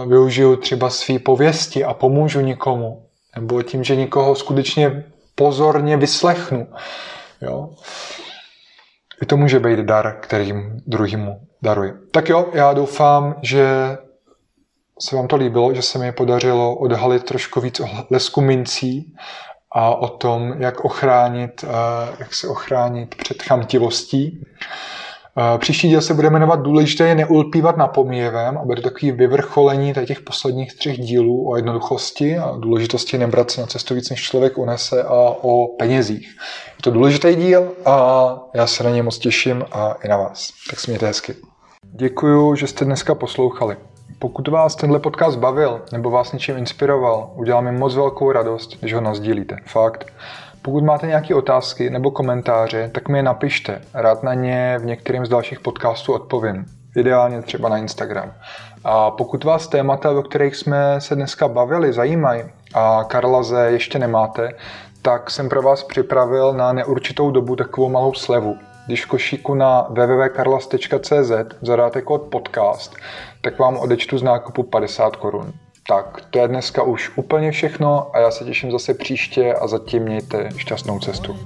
využiju 0.08 0.56
třeba 0.56 0.90
své 0.90 1.20
pověsti 1.20 1.84
a 1.84 1.94
pomůžu 1.94 2.40
nikomu, 2.40 3.06
nebo 3.36 3.62
tím, 3.64 3.84
že 3.84 3.96
někoho 3.96 4.36
skutečně 4.36 5.04
pozorně 5.36 5.98
vyslechnu. 5.98 6.68
Jo? 7.42 7.70
I 9.22 9.26
to 9.26 9.38
může 9.38 9.60
být 9.60 9.80
dar, 9.80 10.18
kterým 10.22 10.82
druhýmu 10.88 11.42
daruji. 11.62 11.94
Tak 12.12 12.30
jo, 12.30 12.50
já 12.54 12.74
doufám, 12.74 13.36
že 13.42 13.98
se 15.00 15.16
vám 15.16 15.28
to 15.28 15.36
líbilo, 15.36 15.74
že 15.74 15.82
se 15.82 16.00
mi 16.00 16.12
podařilo 16.12 16.76
odhalit 16.76 17.24
trošku 17.24 17.62
víc 17.62 17.80
o 17.80 17.90
lesku 18.10 18.42
mincí 18.42 19.16
a 19.72 19.96
o 19.96 20.08
tom, 20.08 20.54
jak 20.62 20.86
ochránit, 20.86 21.66
eh, 21.68 22.16
jak 22.20 22.34
se 22.34 22.48
ochránit 22.48 23.16
před 23.16 23.44
chamtivostí. 23.44 24.46
Eh, 25.38 25.58
příští 25.58 25.88
díl 25.88 26.02
se 26.02 26.14
bude 26.14 26.30
jmenovat 26.30 26.62
Důležité 26.62 27.08
je 27.08 27.16
neulpívat 27.16 27.78
na 27.78 27.88
pomíjevém 27.88 28.58
a 28.58 28.66
bude 28.66 28.82
takový 28.82 29.12
vyvrcholení 29.12 29.94
těch 30.06 30.22
posledních 30.22 30.76
třech 30.76 31.00
dílů 31.00 31.50
o 31.50 31.56
jednoduchosti 31.56 32.38
a 32.38 32.56
důležitosti 32.58 33.18
nebrat 33.18 33.52
se 33.52 33.62
na 33.62 33.68
cestu 33.68 33.96
víc, 33.96 34.10
než 34.10 34.24
člověk 34.24 34.58
unese 34.58 35.04
a 35.04 35.36
o 35.42 35.68
penězích. 35.68 36.28
Je 36.68 36.84
to 36.84 36.92
důležitý 36.92 37.36
díl 37.36 37.72
a 37.86 38.36
já 38.54 38.68
se 38.68 38.84
na 38.84 38.90
něj 38.90 39.02
moc 39.02 39.18
těším 39.18 39.64
a 39.72 39.96
i 40.04 40.08
na 40.08 40.18
vás. 40.18 40.54
Tak 40.70 40.80
se 40.80 40.92
mějte 40.92 41.08
hezky. 41.08 41.36
Děkuju, 41.84 42.56
že 42.56 42.68
jste 42.68 42.86
dneska 42.86 43.16
poslouchali. 43.16 43.78
Pokud 44.20 44.48
vás 44.48 44.76
tenhle 44.76 45.00
podcast 45.00 45.40
bavil 45.40 45.82
nebo 45.92 46.10
vás 46.10 46.32
něčím 46.32 46.58
inspiroval, 46.58 47.32
udělá 47.36 47.62
mi 47.62 47.72
moc 47.72 47.96
velkou 47.96 48.32
radost, 48.32 48.78
když 48.80 48.94
ho 48.94 49.02
nazdílíte. 49.02 49.58
Fakt. 49.66 50.14
Pokud 50.64 50.84
máte 50.84 51.08
nějaké 51.08 51.36
otázky 51.36 51.90
nebo 51.90 52.12
komentáře, 52.12 52.90
tak 52.94 53.10
mi 53.10 53.18
je 53.18 53.24
napište. 53.24 53.82
Rád 53.94 54.24
na 54.24 54.34
ně 54.34 54.78
v 54.80 54.86
některém 54.86 55.26
z 55.26 55.30
dalších 55.30 55.60
podcastů 55.60 56.14
odpovím. 56.14 56.66
Ideálně 56.96 57.42
třeba 57.42 57.70
na 57.70 57.78
Instagram. 57.78 58.34
A 58.84 59.12
pokud 59.12 59.44
vás 59.44 59.68
témata, 59.68 60.12
o 60.12 60.22
kterých 60.22 60.56
jsme 60.56 61.02
se 61.02 61.16
dneska 61.16 61.48
bavili, 61.48 61.94
zajímají 61.94 62.44
a 62.74 63.04
Karlaze 63.04 63.68
ještě 63.72 64.00
nemáte, 64.00 64.54
tak 65.02 65.32
jsem 65.32 65.50
pro 65.50 65.62
vás 65.62 65.84
připravil 65.84 66.54
na 66.54 66.74
neurčitou 66.74 67.32
dobu 67.32 67.56
takovou 67.56 67.90
malou 67.90 68.14
slevu. 68.14 68.58
Když 68.86 69.06
v 69.06 69.08
košíku 69.08 69.54
na 69.54 69.88
www.karlas.cz 69.90 71.32
zadáte 71.62 72.02
kód 72.02 72.22
podcast, 72.22 72.96
tak 73.42 73.60
vám 73.60 73.78
odečtu 73.78 74.18
z 74.18 74.24
nákupu 74.24 74.64
50 74.64 75.16
korun. 75.16 75.54
Tak, 75.88 76.26
to 76.30 76.40
je 76.40 76.48
dneska 76.48 76.84
už 76.84 77.12
úplně 77.16 77.52
všechno 77.52 78.16
a 78.16 78.20
já 78.20 78.32
se 78.32 78.46
těším 78.46 78.72
zase 78.72 78.94
příště 78.94 79.54
a 79.54 79.68
zatím 79.68 80.04
mějte 80.04 80.50
šťastnou 80.58 81.00
cestu. 81.00 81.40